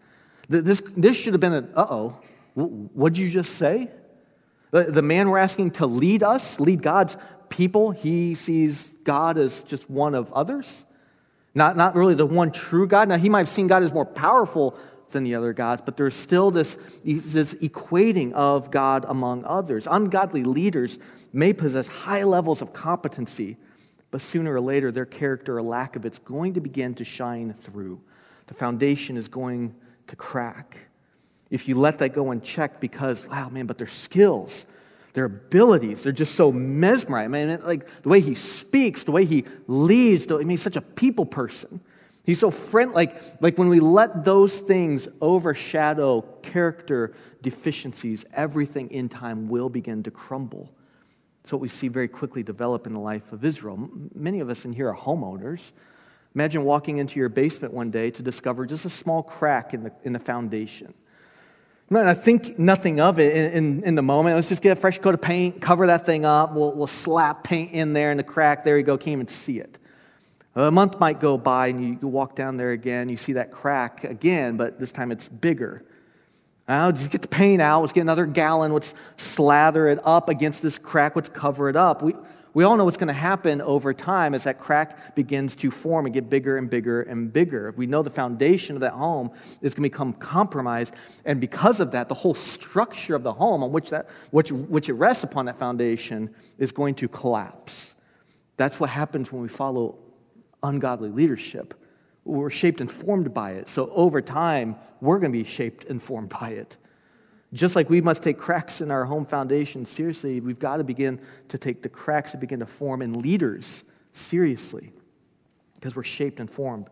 This, 0.50 0.82
this 0.96 1.18
should 1.18 1.34
have 1.34 1.42
been 1.42 1.54
an, 1.54 1.72
uh 1.76 1.86
oh, 1.90 2.18
what'd 2.54 3.18
you 3.18 3.30
just 3.30 3.56
say? 3.56 3.90
The, 4.72 4.84
the 4.84 5.02
man 5.02 5.30
we're 5.30 5.38
asking 5.38 5.72
to 5.72 5.88
lead 5.88 6.24
us, 6.24 6.60
lead 6.60 6.82
God's 6.82 7.18
people, 7.50 7.92
he 7.92 8.36
sees 8.36 8.94
God 9.04 9.38
as 9.38 9.62
just 9.64 9.90
one 9.90 10.16
of 10.16 10.32
others, 10.34 10.86
not, 11.56 11.76
not 11.78 11.96
really 11.96 12.16
the 12.16 12.26
one 12.26 12.52
true 12.52 12.88
God. 12.88 13.10
Now, 13.10 13.18
he 13.18 13.30
might 13.30 13.40
have 13.40 13.50
seen 13.50 13.68
God 13.68 13.84
as 13.84 13.92
more 13.92 14.06
powerful 14.06 14.78
than 15.12 15.24
the 15.24 15.36
other 15.36 15.54
gods, 15.54 15.82
but 15.84 15.98
there's 15.98 16.16
still 16.16 16.52
this, 16.52 16.78
this 17.04 17.54
equating 17.56 18.34
of 18.34 18.72
God 18.72 19.06
among 19.08 19.46
others. 19.46 19.88
Ungodly 19.90 20.44
leaders 20.44 21.00
may 21.32 21.54
possess 21.54 21.88
high 21.88 22.24
levels 22.24 22.62
of 22.62 22.74
competency, 22.74 23.58
but 24.12 24.22
sooner 24.22 24.54
or 24.54 24.62
later, 24.62 24.92
their 24.92 25.06
character 25.06 25.58
or 25.58 25.62
lack 25.62 25.96
of 25.96 26.06
it's 26.06 26.20
going 26.20 26.54
to 26.54 26.62
begin 26.62 26.94
to 26.96 27.04
shine 27.04 27.54
through. 27.54 28.02
The 28.48 28.54
foundation 28.54 29.18
is 29.18 29.28
going 29.28 29.76
to 30.08 30.16
crack. 30.16 30.88
If 31.50 31.68
you 31.68 31.76
let 31.76 32.00
that 32.00 32.10
go 32.10 32.32
unchecked 32.32 32.82
because, 32.82 33.28
wow, 33.28 33.50
man, 33.50 33.66
but 33.66 33.78
their 33.78 33.88
skills, 33.88 34.66
their 35.18 35.26
abilities, 35.26 36.04
they're 36.04 36.12
just 36.12 36.36
so 36.36 36.52
mesmerizing. 36.52 37.34
I 37.34 37.56
mean, 37.56 37.60
like 37.66 37.88
the 38.04 38.10
way 38.10 38.20
he 38.20 38.36
speaks, 38.36 39.04
the 39.04 39.12
way 39.12 39.26
he 39.26 39.46
leads, 39.66 40.32
I 40.32 40.38
mean, 40.38 40.50
he's 40.50 40.62
such 40.62 40.76
a 40.76 40.82
people 40.82 41.26
person. 41.26 41.82
He's 42.24 42.40
so 42.40 42.52
friendly. 42.52 42.94
Like, 42.94 43.42
like 43.42 43.58
when 43.58 43.68
we 43.68 43.80
let 43.80 44.24
those 44.24 44.60
things 44.60 45.08
overshadow 45.20 46.22
character 46.44 47.16
deficiencies, 47.42 48.26
everything 48.32 48.92
in 48.92 49.10
time 49.10 49.50
will 49.50 49.70
begin 49.70 50.04
to 50.04 50.12
crumble. 50.12 50.72
It's 51.42 51.52
what 51.52 51.62
we 51.62 51.68
see 51.68 51.88
very 51.88 52.08
quickly 52.08 52.44
develop 52.44 52.86
in 52.86 52.94
the 52.94 53.00
life 53.00 53.34
of 53.34 53.44
Israel. 53.44 53.90
Many 54.14 54.40
of 54.40 54.52
us 54.52 54.66
in 54.66 54.74
here 54.74 54.88
are 54.88 54.96
homeowners. 54.96 55.72
Imagine 56.36 56.64
walking 56.64 57.00
into 57.00 57.20
your 57.20 57.30
basement 57.30 57.74
one 57.74 57.90
day 57.90 58.12
to 58.12 58.22
discover 58.22 58.68
just 58.68 58.86
a 58.86 58.90
small 58.92 59.24
crack 59.24 59.74
in 59.74 59.82
the, 59.82 59.92
in 60.04 60.14
the 60.14 60.20
foundation. 60.20 60.94
I 61.90 62.14
think 62.14 62.60
nothing 62.60 63.00
of 63.00 63.18
it 63.18 63.36
in, 63.36 63.52
in, 63.52 63.84
in, 63.84 63.96
the 63.96 64.02
moment. 64.02 64.36
Let's 64.36 64.50
just 64.50 64.62
get 64.62 64.72
a 64.72 64.76
fresh 64.76 64.98
coat 65.00 65.14
of 65.14 65.22
paint, 65.22 65.62
cover 65.62 65.88
that 65.88 66.06
thing 66.06 66.26
up. 66.26 66.54
We'll, 66.54 66.74
we'll 66.74 66.88
slap 66.88 67.46
paint 67.46 67.72
in 67.72 67.94
there 67.94 68.12
in 68.12 68.18
the 68.18 68.24
crack. 68.24 68.66
There 68.66 68.78
you 68.78 68.84
go. 68.84 68.98
Can't 68.98 69.14
even 69.14 69.28
see 69.28 69.60
it. 69.60 69.80
A 70.56 70.72
month 70.72 71.00
might 71.00 71.20
go 71.20 71.38
by 71.38 71.68
and 71.68 71.84
you, 71.84 72.00
you 72.02 72.08
walk 72.08 72.36
down 72.36 72.58
there 72.58 72.72
again. 72.72 73.10
You 73.10 73.16
see 73.16 73.34
that 73.34 73.52
crack 73.52 74.04
again, 74.04 74.58
but 74.58 74.80
this 74.80 74.92
time 74.92 75.12
it's 75.12 75.30
bigger. 75.30 75.86
Now, 76.68 76.92
just 76.92 77.10
get 77.10 77.22
the 77.22 77.28
paint 77.30 77.62
out. 77.62 77.82
Let's 77.82 77.94
get 77.94 78.02
another 78.02 78.26
gallon. 78.26 78.74
Let's 78.74 78.94
slather 79.16 79.88
it 79.88 80.00
up 80.04 80.28
against 80.28 80.62
this 80.62 80.78
crack. 80.78 81.16
Let's 81.16 81.30
cover 81.30 81.70
it 81.70 81.78
up. 81.78 82.02
We, 82.02 82.16
we 82.58 82.64
all 82.64 82.76
know 82.76 82.86
what's 82.86 82.98
going 82.98 83.06
to 83.06 83.14
happen 83.14 83.62
over 83.62 83.94
time 83.94 84.34
as 84.34 84.46
that 84.46 84.58
crack 84.58 85.14
begins 85.14 85.56
to 85.58 85.70
form 85.70 86.08
and 86.08 86.14
get 86.16 86.28
bigger 86.28 86.58
and 86.58 86.72
bigger 86.72 87.04
and 87.04 87.32
bigger. 87.32 87.72
We 87.78 87.86
know 87.86 88.02
the 88.02 88.10
foundation 88.10 88.76
of 88.76 88.80
that 88.80 88.94
home 88.94 89.30
is 89.62 89.76
going 89.76 89.88
to 89.88 89.94
become 89.94 90.14
compromised. 90.14 90.96
And 91.24 91.40
because 91.40 91.80
of 91.80 91.92
that, 91.92 92.10
the 92.10 92.16
whole 92.16 92.34
structure 92.34 93.14
of 93.14 93.22
the 93.22 93.32
home 93.32 93.62
on 93.62 93.72
which, 93.72 93.92
that, 93.92 94.10
which, 94.32 94.52
which 94.52 94.90
it 94.90 94.94
rests 94.94 95.24
upon 95.24 95.46
that 95.46 95.60
foundation 95.60 96.34
is 96.58 96.72
going 96.72 96.96
to 96.96 97.08
collapse. 97.08 97.94
That's 98.56 98.80
what 98.80 98.90
happens 98.90 99.32
when 99.32 99.44
we 99.44 99.50
follow 99.50 100.00
ungodly 100.64 101.10
leadership. 101.10 101.76
We're 102.26 102.50
shaped 102.50 102.82
and 102.82 102.90
formed 102.90 103.36
by 103.36 103.52
it. 103.52 103.70
So 103.70 103.92
over 103.92 104.20
time, 104.20 104.78
we're 105.00 105.20
going 105.20 105.32
to 105.32 105.38
be 105.38 105.44
shaped 105.44 105.84
and 105.84 106.02
formed 106.02 106.30
by 106.30 106.54
it. 106.54 106.78
Just 107.58 107.76
like 107.76 107.90
we 107.90 108.02
must 108.02 108.22
take 108.22 108.38
cracks 108.38 108.82
in 108.82 108.92
our 108.92 109.04
home 109.04 109.26
foundation 109.26 109.84
seriously, 109.84 110.40
we've 110.40 110.60
got 110.60 110.78
to 110.78 110.84
begin 110.84 111.20
to 111.50 111.58
take 111.58 111.82
the 111.82 111.90
cracks 111.90 112.32
that 112.32 112.40
begin 112.40 112.60
to 112.60 112.68
form 112.68 113.02
in 113.02 113.20
leaders 113.20 113.84
seriously 114.14 114.92
because 115.74 115.96
we're 115.96 116.04
shaped 116.04 116.40
and 116.40 116.50
formed 116.50 116.88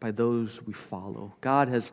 by 0.00 0.10
those 0.10 0.62
we 0.66 0.74
follow. 0.74 1.34
God 1.40 1.68
has 1.68 1.92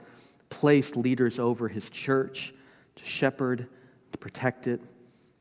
placed 0.49 0.97
leaders 0.97 1.39
over 1.39 1.69
his 1.69 1.89
church 1.89 2.53
to 2.95 3.05
shepherd, 3.05 3.67
to 4.11 4.17
protect 4.17 4.67
it. 4.67 4.81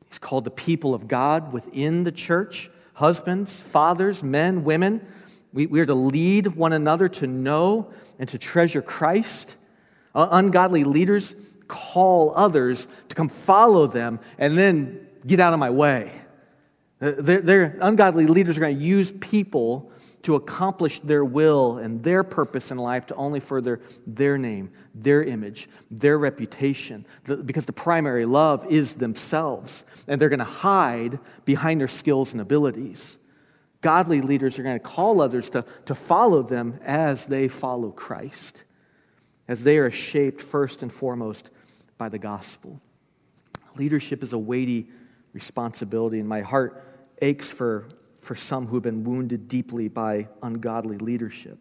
He's 0.07 0.19
called 0.19 0.45
the 0.45 0.51
people 0.51 0.93
of 0.93 1.07
God 1.07 1.51
within 1.51 2.05
the 2.05 2.13
church 2.13 2.69
husbands, 2.93 3.59
fathers, 3.59 4.23
men, 4.23 4.63
women. 4.63 5.05
We, 5.51 5.65
we 5.65 5.81
are 5.81 5.85
to 5.85 5.93
lead 5.93 6.47
one 6.47 6.71
another 6.71 7.09
to 7.09 7.27
know 7.27 7.91
and 8.19 8.29
to 8.29 8.39
treasure 8.39 8.81
Christ. 8.81 9.57
Uh, 10.15 10.29
ungodly 10.31 10.85
leaders 10.85 11.35
call 11.69 12.33
others 12.35 12.89
to 13.07 13.15
come 13.15 13.29
follow 13.29 13.87
them 13.87 14.19
and 14.37 14.57
then 14.57 15.07
get 15.25 15.39
out 15.39 15.53
of 15.53 15.59
my 15.59 15.69
way. 15.69 16.11
Uh, 17.01 17.13
their 17.17 17.77
ungodly 17.79 18.27
leaders 18.27 18.57
are 18.57 18.59
going 18.59 18.77
to 18.77 18.83
use 18.83 19.13
people 19.21 19.89
to 20.21 20.35
accomplish 20.35 20.99
their 20.99 21.23
will 21.23 21.77
and 21.77 22.03
their 22.03 22.23
purpose 22.23 22.71
in 22.71 22.77
life 22.77 23.05
to 23.05 23.15
only 23.15 23.39
further 23.39 23.79
their 24.05 24.37
name, 24.37 24.69
their 24.93 25.23
image, 25.23 25.69
their 25.89 26.17
reputation, 26.17 27.05
because 27.45 27.65
the 27.65 27.71
primary 27.71 28.25
love 28.25 28.65
is 28.69 28.95
themselves. 28.95 29.85
And 30.07 30.19
they're 30.19 30.27
going 30.27 30.39
to 30.39 30.45
hide 30.45 31.19
behind 31.45 31.79
their 31.79 31.87
skills 31.87 32.33
and 32.33 32.41
abilities. 32.41 33.17
Godly 33.79 34.19
leaders 34.19 34.59
are 34.59 34.63
going 34.63 34.77
to 34.77 34.85
call 34.85 35.21
others 35.21 35.49
to, 35.51 35.63
to 35.85 35.95
follow 35.95 36.43
them 36.43 36.79
as 36.83 37.25
they 37.25 37.47
follow 37.47 37.91
Christ, 37.91 38.65
as 39.47 39.63
they 39.63 39.77
are 39.77 39.91
shaped 39.91 40.41
first 40.41 40.83
and 40.83 40.91
foremost 40.91 41.49
by 41.99 42.09
the 42.09 42.17
gospel. 42.17 42.81
Leadership 43.75 44.23
is 44.23 44.33
a 44.33 44.37
weighty 44.37 44.87
responsibility, 45.33 46.19
and 46.19 46.27
my 46.27 46.41
heart 46.41 46.83
aches 47.21 47.47
for, 47.47 47.87
for 48.19 48.35
some 48.35 48.65
who 48.65 48.77
have 48.77 48.83
been 48.83 49.03
wounded 49.03 49.47
deeply 49.47 49.87
by 49.87 50.27
ungodly 50.41 50.97
leadership. 50.97 51.59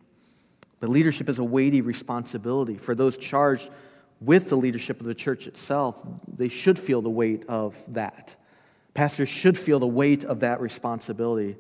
But 0.81 0.89
leadership 0.89 1.29
is 1.29 1.39
a 1.39 1.45
weighty 1.45 1.83
responsibility. 1.83 2.79
For 2.79 2.95
those 2.95 3.19
charged 3.19 3.69
with 4.21 4.49
the 4.49 4.57
leadership 4.57 5.01
of 5.01 5.07
the 5.07 5.15
church 5.15 5.47
itself, 5.47 6.01
they 6.27 6.49
should 6.49 6.79
feel 6.79 7.03
the 7.03 7.11
weight 7.11 7.45
of 7.49 7.77
that. 7.89 8.37
Pastors 8.95 9.29
should 9.29 9.59
feel 9.59 9.79
the 9.79 9.87
weight 9.87 10.25
of 10.25 10.41
that 10.41 10.61
responsibility. 10.61 11.57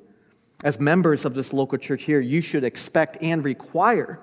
As 0.64 0.80
members 0.80 1.24
of 1.24 1.34
this 1.34 1.52
local 1.52 1.78
church 1.78 2.04
here, 2.04 2.20
you 2.20 2.40
should 2.40 2.64
expect 2.64 3.18
and 3.20 3.44
require 3.44 4.20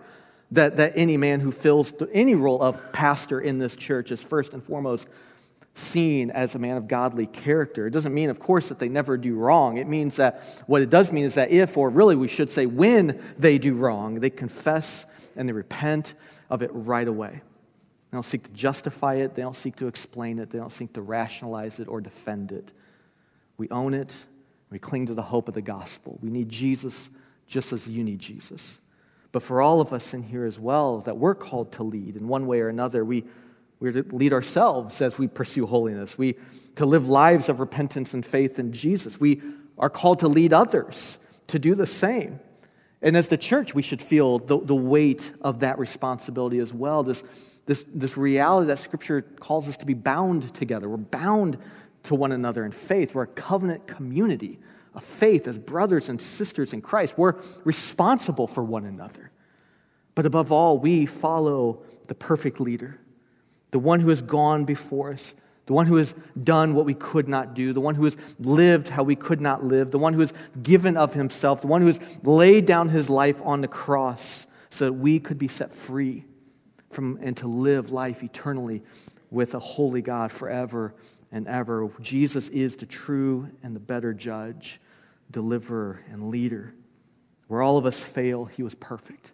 that, 0.52 0.78
that 0.78 0.94
any 0.96 1.18
man 1.18 1.40
who 1.40 1.52
fills 1.52 1.94
any 2.14 2.36
role 2.36 2.62
of 2.62 2.92
pastor 2.92 3.40
in 3.40 3.58
this 3.58 3.76
church 3.76 4.12
is 4.12 4.22
first 4.22 4.54
and 4.54 4.64
foremost 4.64 5.08
seen 5.74 6.32
as 6.32 6.56
a 6.56 6.60
man 6.60 6.78
of 6.78 6.88
godly 6.88 7.28
character. 7.28 7.86
It 7.86 7.92
doesn't 7.92 8.14
mean, 8.14 8.30
of 8.30 8.40
course, 8.40 8.70
that 8.70 8.80
they 8.80 8.88
never 8.88 9.18
do 9.18 9.36
wrong. 9.36 9.78
It 9.78 9.88
means 9.88 10.16
that 10.16 10.42
what 10.68 10.82
it 10.82 10.90
does 10.90 11.12
mean 11.12 11.26
is 11.26 11.36
that 11.36 11.52
if, 11.52 11.78
or 11.78 11.90
really 11.90 12.16
we 12.16 12.30
should 12.30 12.50
say 12.50 12.66
when 12.66 13.22
they 13.38 13.58
do 13.58 13.76
wrong, 13.76 14.22
they 14.22 14.30
confess 14.30 15.06
and 15.36 15.50
they 15.50 15.54
repent 15.54 16.14
of 16.50 16.62
it 16.62 16.70
right 16.74 17.08
away. 17.08 17.42
They 18.12 18.16
don't 18.16 18.24
seek 18.24 18.44
to 18.44 18.52
justify 18.52 19.16
it, 19.16 19.36
they 19.36 19.42
don't 19.42 19.56
seek 19.56 19.76
to 19.78 19.88
explain 19.88 20.40
it, 20.40 20.50
they 20.50 20.60
don't 20.60 20.72
seek 20.72 20.94
to 20.94 21.02
rationalize 21.02 21.80
it 21.80 21.90
or 21.90 22.00
defend 22.00 22.54
it. 22.54 22.72
We 23.58 23.70
own 23.70 23.94
it, 23.94 24.14
we 24.70 24.80
cling 24.80 25.08
to 25.08 25.14
the 25.14 25.22
hope 25.22 25.50
of 25.50 25.54
the 25.54 25.62
gospel. 25.62 26.18
We 26.22 26.30
need 26.30 26.48
Jesus 26.48 27.10
just 27.48 27.74
as 27.74 27.88
you 27.88 28.04
need 28.04 28.20
Jesus. 28.20 28.80
But 29.36 29.44
for 29.44 29.62
all 29.62 29.82
of 29.82 29.92
us 29.92 30.14
in 30.14 30.24
here 30.24 30.46
as 30.46 30.58
well, 30.58 31.00
that 31.00 31.18
we're 31.18 31.36
called 31.36 31.74
to 31.74 31.84
lead 31.84 32.16
in 32.16 32.30
one 32.30 32.48
way 32.48 32.62
or 32.62 32.70
another, 32.70 33.04
we, 33.04 33.26
we're 33.82 33.92
to 33.92 34.16
lead 34.16 34.32
ourselves 34.32 35.02
as 35.02 35.20
we 35.20 35.28
pursue 35.28 35.66
holiness. 35.66 36.18
We 36.18 36.38
to 36.76 36.86
live 36.86 37.10
lives 37.10 37.50
of 37.50 37.60
repentance 37.60 38.14
and 38.14 38.26
faith 38.26 38.60
in 38.60 38.72
Jesus. 38.72 39.20
We 39.20 39.42
are 39.78 39.90
called 39.90 40.20
to 40.20 40.30
lead 40.30 40.54
others 40.54 41.20
to 41.48 41.60
do 41.60 41.76
the 41.76 41.86
same. 41.86 42.40
And 43.02 43.18
as 43.18 43.28
the 43.28 43.36
church, 43.36 43.76
we 43.76 43.82
should 43.82 44.02
feel 44.02 44.40
the, 44.40 44.58
the 44.58 44.74
weight 44.74 45.34
of 45.42 45.60
that 45.60 45.80
responsibility 45.80 46.60
as 46.60 46.74
well. 46.74 47.04
This, 47.04 47.22
this, 47.66 47.84
this 47.94 48.16
reality 48.16 48.68
that 48.68 48.80
Scripture 48.80 49.22
calls 49.22 49.68
us 49.68 49.76
to 49.76 49.86
be 49.86 49.96
bound 49.96 50.54
together. 50.54 50.88
We're 50.88 50.96
bound 50.96 51.58
to 52.04 52.16
one 52.16 52.32
another 52.32 52.64
in 52.64 52.72
faith. 52.72 53.14
We're 53.14 53.24
a 53.24 53.28
covenant 53.28 53.86
community 53.86 54.60
of 54.96 55.04
faith 55.04 55.48
as 55.48 55.58
brothers 55.58 56.10
and 56.10 56.22
sisters 56.22 56.74
in 56.74 56.82
Christ. 56.82 57.18
We're 57.18 57.36
responsible 57.64 58.48
for 58.48 58.64
one 58.64 58.86
another. 58.86 59.32
But 60.16 60.26
above 60.26 60.52
all, 60.52 60.80
we 60.80 61.06
follow 61.06 61.84
the 62.08 62.16
perfect 62.16 62.60
leader, 62.60 63.00
the 63.72 63.80
one 63.80 64.00
who 64.00 64.10
has 64.10 64.22
gone 64.22 64.64
before 64.64 65.12
us, 65.12 65.36
the 65.66 65.74
one 65.74 65.88
who 65.88 65.96
has 65.98 66.14
done 66.42 66.74
what 66.76 66.86
we 66.86 66.94
could 66.94 67.28
not 67.28 67.54
do, 67.54 67.74
the 67.74 67.82
one 67.82 67.96
who 67.96 68.06
has 68.06 68.16
lived 68.40 68.88
how 68.88 69.04
we 69.04 69.16
could 69.16 69.42
not 69.42 69.64
live, 69.64 69.92
the 69.92 70.00
one 70.00 70.14
who 70.14 70.20
has 70.22 70.32
given 70.62 70.96
of 70.96 71.14
himself, 71.14 71.62
the 71.62 71.68
one 71.68 71.82
who 71.82 71.88
has 71.88 72.00
laid 72.24 72.66
down 72.66 72.90
his 72.90 73.10
life 73.10 73.42
on 73.44 73.62
the 73.62 73.68
cross 73.68 74.48
so 74.70 74.86
that 74.86 74.94
we 74.94 75.20
could 75.20 75.38
be 75.38 75.48
set 75.48 75.72
free 75.72 76.24
from 76.92 77.20
and 77.22 77.36
to 77.38 77.48
live 77.48 77.92
life 77.92 78.24
eternally 78.24 78.84
with 79.32 79.54
a 79.56 79.60
holy 79.60 80.02
God 80.02 80.32
forever 80.32 80.94
and 81.32 81.48
ever. 81.48 81.90
Jesus 82.00 82.48
is 82.50 82.78
the 82.78 82.86
true 82.86 83.50
and 83.64 83.76
the 83.76 83.80
better 83.80 84.14
judge, 84.14 84.80
deliverer, 85.32 86.02
and 86.12 86.30
leader. 86.30 86.74
Where 87.48 87.62
all 87.62 87.78
of 87.78 87.86
us 87.86 88.02
fail, 88.02 88.46
he 88.46 88.64
was 88.64 88.76
perfect. 88.76 89.32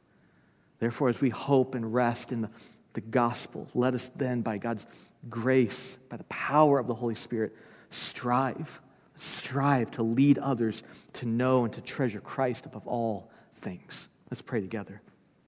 Therefore, 0.79 1.09
as 1.09 1.21
we 1.21 1.29
hope 1.29 1.75
and 1.75 1.93
rest 1.93 2.31
in 2.31 2.41
the, 2.41 2.49
the 2.93 3.01
gospel, 3.01 3.67
let 3.73 3.93
us 3.93 4.09
then, 4.15 4.41
by 4.41 4.57
God's 4.57 4.85
grace, 5.29 5.97
by 6.09 6.17
the 6.17 6.23
power 6.25 6.79
of 6.79 6.87
the 6.87 6.95
Holy 6.95 7.15
Spirit, 7.15 7.55
strive, 7.89 8.81
strive 9.15 9.91
to 9.91 10.03
lead 10.03 10.39
others 10.39 10.83
to 11.13 11.25
know 11.25 11.65
and 11.65 11.73
to 11.73 11.81
treasure 11.81 12.19
Christ 12.19 12.65
above 12.65 12.87
all 12.87 13.29
things. 13.55 14.07
Let's 14.29 14.41
pray 14.41 14.61
together. 14.61 15.01